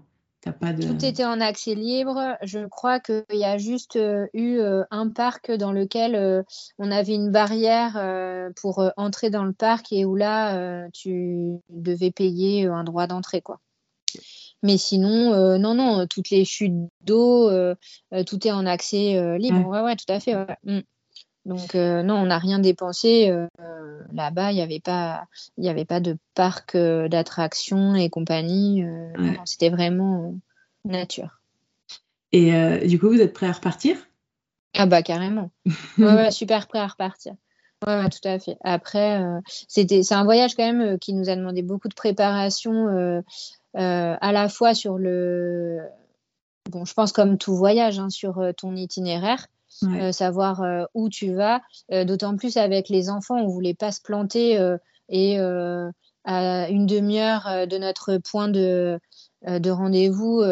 [0.60, 0.84] Pas de...
[0.84, 2.36] Tout était en accès libre.
[2.42, 4.00] Je crois qu'il y a juste
[4.34, 6.44] eu un parc dans lequel
[6.80, 7.94] on avait une barrière
[8.56, 13.42] pour entrer dans le parc et où là, tu devais payer un droit d'entrée.
[13.42, 13.60] quoi.
[14.64, 17.76] Mais sinon, euh, non, non, toutes les chutes d'eau, euh,
[18.14, 19.68] euh, tout est en accès libre.
[19.68, 19.82] Ouais.
[19.82, 20.36] ouais, tout à fait.
[20.64, 20.82] Mm.
[21.46, 23.32] Donc, non, on n'a rien dépensé.
[24.14, 25.26] Là-bas, il n'y avait, pas,
[25.58, 28.84] y avait pas de parc d'attractions et compagnie.
[29.46, 30.36] C'était vraiment
[30.86, 31.42] nature.
[32.32, 33.98] Et du coup, vous êtes prêt à repartir?
[34.76, 35.52] Ah, bah, carrément.
[35.98, 37.34] ouais, super prêt à repartir.
[37.88, 38.58] Ouais, tout à fait.
[38.64, 39.20] Après,
[39.68, 43.24] c'était, c'est un voyage quand même qui nous a demandé beaucoup de préparation,
[43.74, 45.80] à la fois sur le,
[46.70, 49.48] bon, je pense comme tout voyage, hein, sur ton itinéraire.
[50.12, 51.62] Savoir où tu vas.
[51.90, 54.76] D'autant plus avec les enfants, on voulait pas se planter
[55.10, 55.40] et
[56.24, 59.00] à une demi-heure de notre point de,
[59.48, 60.44] de rendez-vous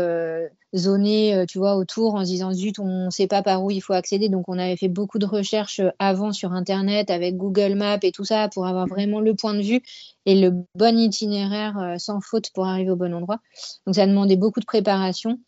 [0.75, 3.82] zoné, tu vois, autour en se disant zut, on ne sait pas par où il
[3.82, 4.30] faut accéder.
[4.30, 8.23] Donc, on avait fait beaucoup de recherches avant sur Internet avec Google Maps et tout
[8.23, 9.82] ça pour avoir vraiment le point de vue
[10.27, 13.39] et le bon itinéraire sans faute pour arriver au bon endroit.
[13.88, 15.39] Donc, ça demandait beaucoup de préparation.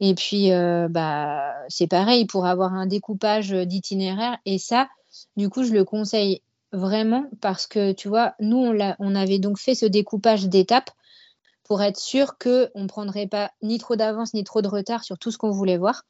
[0.00, 4.38] Et puis, euh, bah, c'est pareil pour avoir un découpage d'itinéraire.
[4.44, 4.88] Et ça,
[5.36, 6.42] du coup, je le conseille
[6.72, 10.90] vraiment parce que, tu vois, nous, on, on avait donc fait ce découpage d'étapes
[11.64, 15.18] pour être sûr qu'on ne prendrait pas ni trop d'avance ni trop de retard sur
[15.18, 16.02] tout ce qu'on voulait voir.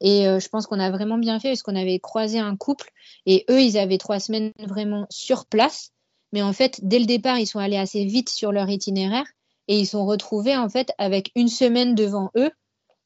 [0.00, 2.90] Et euh, je pense qu'on a vraiment bien fait parce qu'on avait croisé un couple
[3.26, 5.92] et eux, ils avaient trois semaines vraiment sur place.
[6.32, 9.26] Mais en fait, dès le départ, ils sont allés assez vite sur leur itinéraire
[9.68, 12.50] et ils sont retrouvés en fait avec une semaine devant eux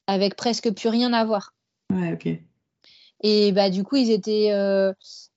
[0.09, 1.53] avec presque plus rien à voir.
[1.93, 2.27] Ouais, ok.
[3.21, 4.91] Et bah du coup, ils étaient, euh,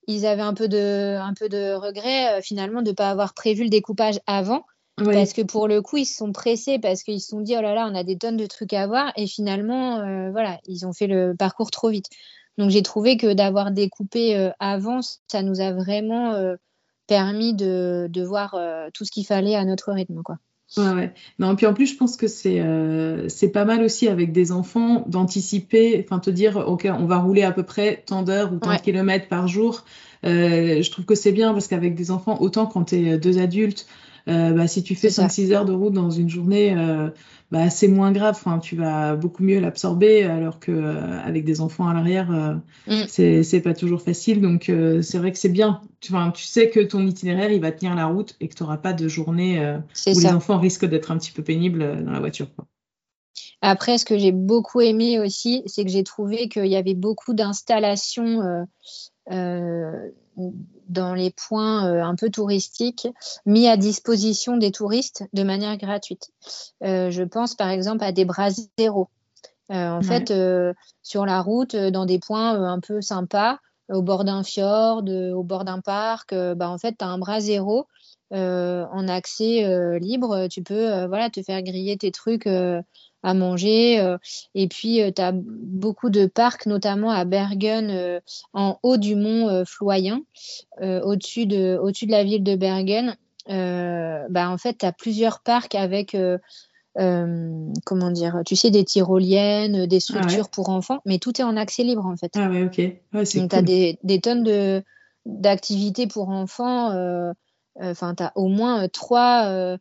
[0.06, 3.34] ils avaient un peu de, un peu de regret euh, finalement de ne pas avoir
[3.34, 4.64] prévu le découpage avant.
[4.96, 7.60] Parce que pour le coup, ils se sont pressés parce qu'ils se sont dit oh
[7.60, 10.86] là là, on a des tonnes de trucs à voir et finalement, euh, voilà, ils
[10.86, 12.06] ont fait le parcours trop vite.
[12.56, 16.36] Donc j'ai trouvé que d'avoir découpé avant, ça nous a vraiment
[17.08, 18.56] permis de, de voir
[18.92, 20.36] tout ce qu'il fallait à notre rythme, quoi.
[20.76, 21.14] Ouais, ouais.
[21.38, 24.52] Non, puis en plus, je pense que c'est euh, c'est pas mal aussi avec des
[24.52, 28.58] enfants d'anticiper, enfin te dire, ok, on va rouler à peu près tant d'heures ou
[28.58, 29.84] tant de kilomètres par jour.
[30.24, 33.38] Euh, je trouve que c'est bien parce qu'avec des enfants, autant quand tu es deux
[33.38, 33.86] adultes,
[34.28, 37.08] euh, bah, si tu fais 5-6 heures de route dans une journée, euh,
[37.50, 38.36] bah, c'est moins grave.
[38.38, 43.04] Enfin, tu vas beaucoup mieux l'absorber, alors que euh, avec des enfants à l'arrière, mm.
[43.08, 44.40] c'est pas toujours facile.
[44.40, 44.70] Donc,
[45.02, 45.80] c'est vrai que c'est bien.
[46.00, 48.78] Tu, tu sais que ton itinéraire, il va tenir la route et que tu n'auras
[48.78, 49.60] pas de journée
[50.06, 52.48] où les enfants risquent d'être un petit peu pénibles dans la voiture.
[53.64, 57.32] Après, ce que j'ai beaucoup aimé aussi, c'est que j'ai trouvé qu'il y avait beaucoup
[57.32, 58.66] d'installations
[59.30, 60.10] euh,
[60.88, 63.08] dans les points euh, un peu touristiques
[63.46, 66.30] mis à disposition des touristes de manière gratuite.
[66.84, 69.08] Euh, je pense par exemple à des bras zéro.
[69.70, 70.32] en fait,
[71.02, 73.58] sur la route, dans des points un peu sympas,
[73.88, 77.40] au bord d'un fjord, au bord d'un parc, bah, en fait, tu as un bras
[77.40, 77.86] zéro
[78.30, 80.48] en accès libre.
[80.48, 82.48] Tu peux voilà, te faire griller tes trucs
[83.22, 84.00] à manger.
[84.00, 84.18] Euh,
[84.54, 88.20] et puis, euh, tu as beaucoup de parcs, notamment à Bergen, euh,
[88.52, 90.22] en haut du mont Floyen,
[90.80, 93.16] au-dessus de, au de la ville de Bergen.
[93.48, 96.16] bah, en fait, tu as plusieurs parcs avec...
[96.94, 101.56] comment dire, tu sais, des tyroliennes, des ah structures pour enfants, mais tout est en
[101.56, 102.32] accès libre en fait.
[102.36, 102.80] Ah ouais, ok.
[103.12, 104.82] Donc, tu as des, des, tonnes de,
[105.24, 106.88] d'activités pour enfants.
[107.80, 109.76] Enfin, tu as au moins trois,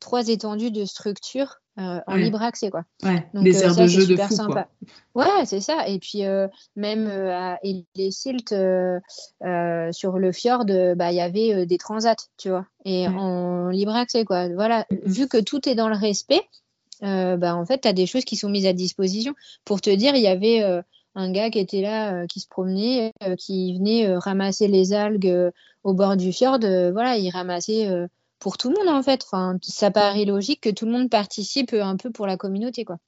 [0.00, 2.84] trois étendues de structures euh, en libre accès quoi.
[3.02, 4.68] Ouais, Donc, des euh, aires de jeu de fou, sympa.
[5.12, 5.24] Quoi.
[5.24, 5.88] Ouais, c'est ça.
[5.88, 6.46] Et puis euh,
[6.76, 7.58] même à
[8.10, 13.94] Silt sur le fjord, bah il y avait des transats, tu vois, et en libre
[13.94, 14.48] accès quoi.
[14.50, 16.42] Voilà, vu que tout est dans le respect,
[17.00, 19.34] bah en fait tu as des choses qui sont mises à disposition.
[19.64, 20.62] Pour te dire, il y avait
[21.16, 25.50] un gars qui était là, qui se promenait, qui venait ramasser les algues
[25.82, 26.60] au bord du fjord.
[26.60, 27.88] voilà, il ramassait
[28.44, 29.24] pour tout le monde en fait.
[29.24, 32.98] Enfin, ça paraît logique que tout le monde participe un peu pour la communauté quoi.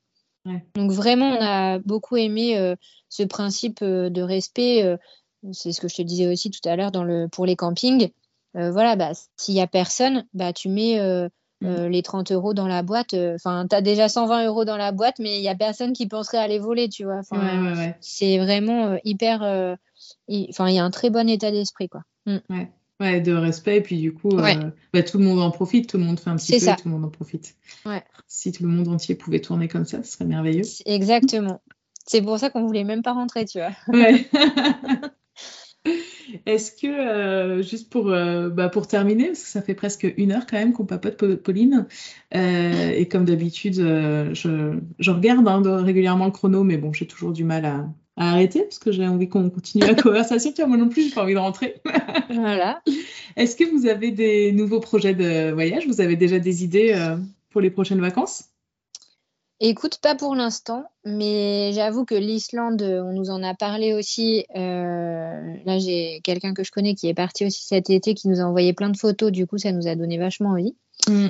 [0.75, 2.75] Donc vraiment, on a beaucoup aimé euh,
[3.11, 4.83] ce principe euh, de respect.
[4.83, 4.97] Euh,
[5.53, 8.09] c'est ce que je te disais aussi tout à l'heure dans le pour les campings.
[8.55, 10.99] voilà, bah, s'il y a personne, bah tu mets
[11.61, 11.87] mm.
[11.87, 13.13] les 30 euros dans la boîte.
[13.13, 16.09] Enfin, tu as déjà 120 euros dans la boîte, mais il y a personne qui
[16.09, 17.21] penserait à les voler, tu vois.
[18.01, 19.43] c'est vraiment hyper.
[19.43, 22.01] Enfin, il y a un très bon état d'esprit quoi.
[22.25, 22.65] Mm.
[22.99, 25.99] Ouais, de respect, et puis du coup, euh, bah, tout le monde en profite, tout
[25.99, 27.55] le monde fait un petit peu, tout le monde en profite.
[27.85, 28.03] Ouais.
[28.27, 30.65] Si tout le monde entier pouvait tourner comme ça, ce serait merveilleux.
[30.87, 31.61] Exactement.
[32.07, 33.73] C'est pour ça qu'on voulait même pas rentrer, tu vois.
[33.89, 34.27] Ouais.
[36.47, 40.33] Est-ce que, euh, juste pour, euh, bah, pour terminer, parce que ça fait presque une
[40.33, 41.87] heure quand même qu'on papote Pauline,
[42.33, 47.45] et comme d'habitude, je, je, regarde hein, régulièrement le chrono, mais bon, j'ai toujours du
[47.45, 47.87] mal à,
[48.17, 50.53] à arrêter parce que j'ai envie qu'on continue la conversation.
[50.53, 51.81] Tiens, moi non plus, j'ai pas envie de rentrer.
[52.31, 52.83] voilà.
[53.37, 55.87] Est-ce que vous avez des nouveaux projets de voyage?
[55.87, 57.17] Vous avez déjà des idées euh,
[57.51, 58.45] pour les prochaines vacances?
[59.59, 64.45] Écoute, pas pour l'instant, mais j'avoue que l'Islande, on nous en a parlé aussi.
[64.55, 68.41] Euh, là, j'ai quelqu'un que je connais qui est parti aussi cet été, qui nous
[68.41, 69.33] a envoyé plein de photos.
[69.33, 70.75] Du coup, ça nous a donné vachement envie.
[71.09, 71.29] Mm.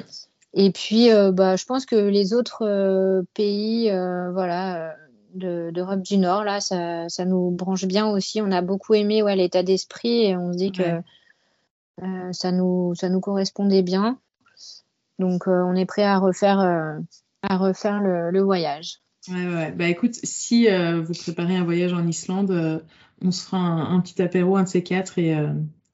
[0.55, 3.91] Et puis, euh, bah, je pense que les autres pays,
[4.33, 4.97] voilà
[5.37, 6.45] d'Europe du Nord.
[6.45, 8.41] Là, ça, ça, nous branche bien aussi.
[8.41, 10.83] On a beaucoup aimé ouais, l'état d'esprit et on se dit que
[12.33, 14.19] ça, nous, ça nous correspondait bien.
[15.19, 16.59] Donc, on est prêt à refaire,
[17.43, 19.01] à refaire le, voyage.
[19.29, 19.73] Ouais, ouais.
[19.73, 22.85] Bah écoute, si vous préparez un voyage en Islande,
[23.25, 25.35] on se fera un, petit apéro, un de ces quatre, et,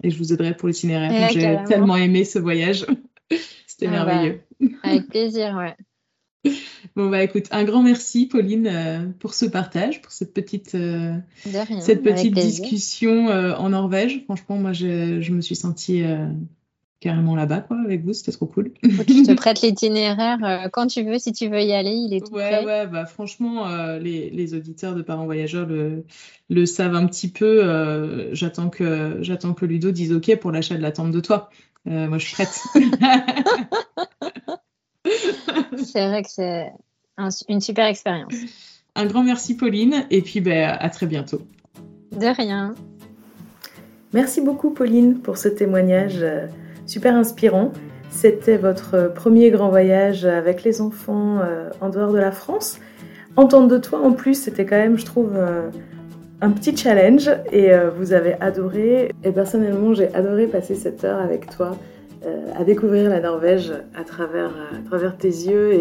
[0.03, 1.30] et je vous aiderai pour l'itinéraire.
[1.30, 2.86] J'ai tellement aimé ce voyage.
[3.66, 4.43] C'était ah bah, merveilleux.
[4.82, 5.74] avec plaisir, ouais.
[6.97, 11.14] Bon, bah écoute, un grand merci, Pauline, euh, pour ce partage, pour cette petite, euh,
[11.80, 14.24] cette petite discussion euh, en Norvège.
[14.24, 16.03] Franchement, moi, je, je me suis sentie
[17.01, 18.12] carrément là-bas, quoi, avec vous.
[18.12, 18.72] C'était trop cool.
[18.82, 21.95] je te prête l'itinéraire quand tu veux, si tu veux y aller.
[21.95, 22.64] Il est tout ouais, prêt.
[22.64, 23.66] Ouais, bah franchement,
[23.97, 26.05] les, les, auditeurs de Parents Voyageurs le,
[26.51, 28.30] le savent un petit peu.
[28.32, 31.51] j'attends que, j'attends que Ludo dise OK pour l'achat de la tente de toi.
[31.86, 32.61] moi, je suis prête.
[35.84, 36.72] c'est vrai que c'est
[37.48, 38.34] une super expérience.
[38.94, 41.42] Un grand merci Pauline et puis ben, à très bientôt.
[42.12, 42.74] De rien.
[44.12, 46.46] Merci beaucoup Pauline pour ce témoignage euh,
[46.86, 47.72] super inspirant.
[48.10, 52.78] C'était votre premier grand voyage avec les enfants euh, en dehors de la France.
[53.36, 55.70] Entendre de toi en plus, c'était quand même, je trouve, euh,
[56.42, 59.12] un petit challenge et vous avez adoré.
[59.24, 61.78] Et personnellement, j'ai adoré passer cette heure avec toi
[62.54, 64.52] à découvrir la Norvège à travers,
[64.86, 65.72] travers tes yeux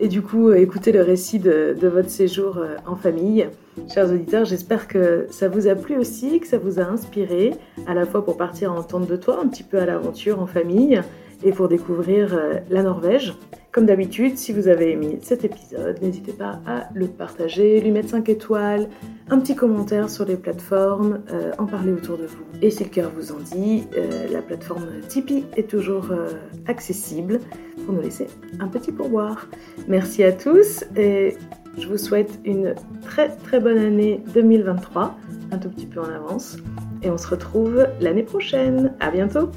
[0.00, 3.48] et, du coup euh, écouter le récit de, votre séjour euh, en famille.
[3.92, 7.54] Chers auditeurs, j'espère que ça vous a plu aussi, que ça vous a inspiré,
[7.86, 10.46] à la fois pour partir en tente de toi, un petit peu à l'aventure en
[10.46, 11.00] famille,
[11.44, 13.34] et pour découvrir euh, la Norvège.
[13.70, 18.10] Comme d'habitude, si vous avez aimé cet épisode, n'hésitez pas à le partager, lui mettre
[18.10, 18.88] 5 étoiles,
[19.30, 22.44] un petit commentaire sur les plateformes, euh, en parler autour de vous.
[22.60, 26.10] Et si le cœur vous en dit, euh, la plateforme Tipeee est toujours
[26.66, 27.40] accessible
[27.86, 28.26] pour nous laisser
[28.60, 29.48] un petit pourboire.
[29.88, 31.36] Merci à tous et
[31.78, 35.16] je vous souhaite une très très bonne année 2023,
[35.50, 36.58] un tout petit peu en avance.
[37.02, 38.94] Et on se retrouve l'année prochaine.
[39.00, 39.50] À bientôt!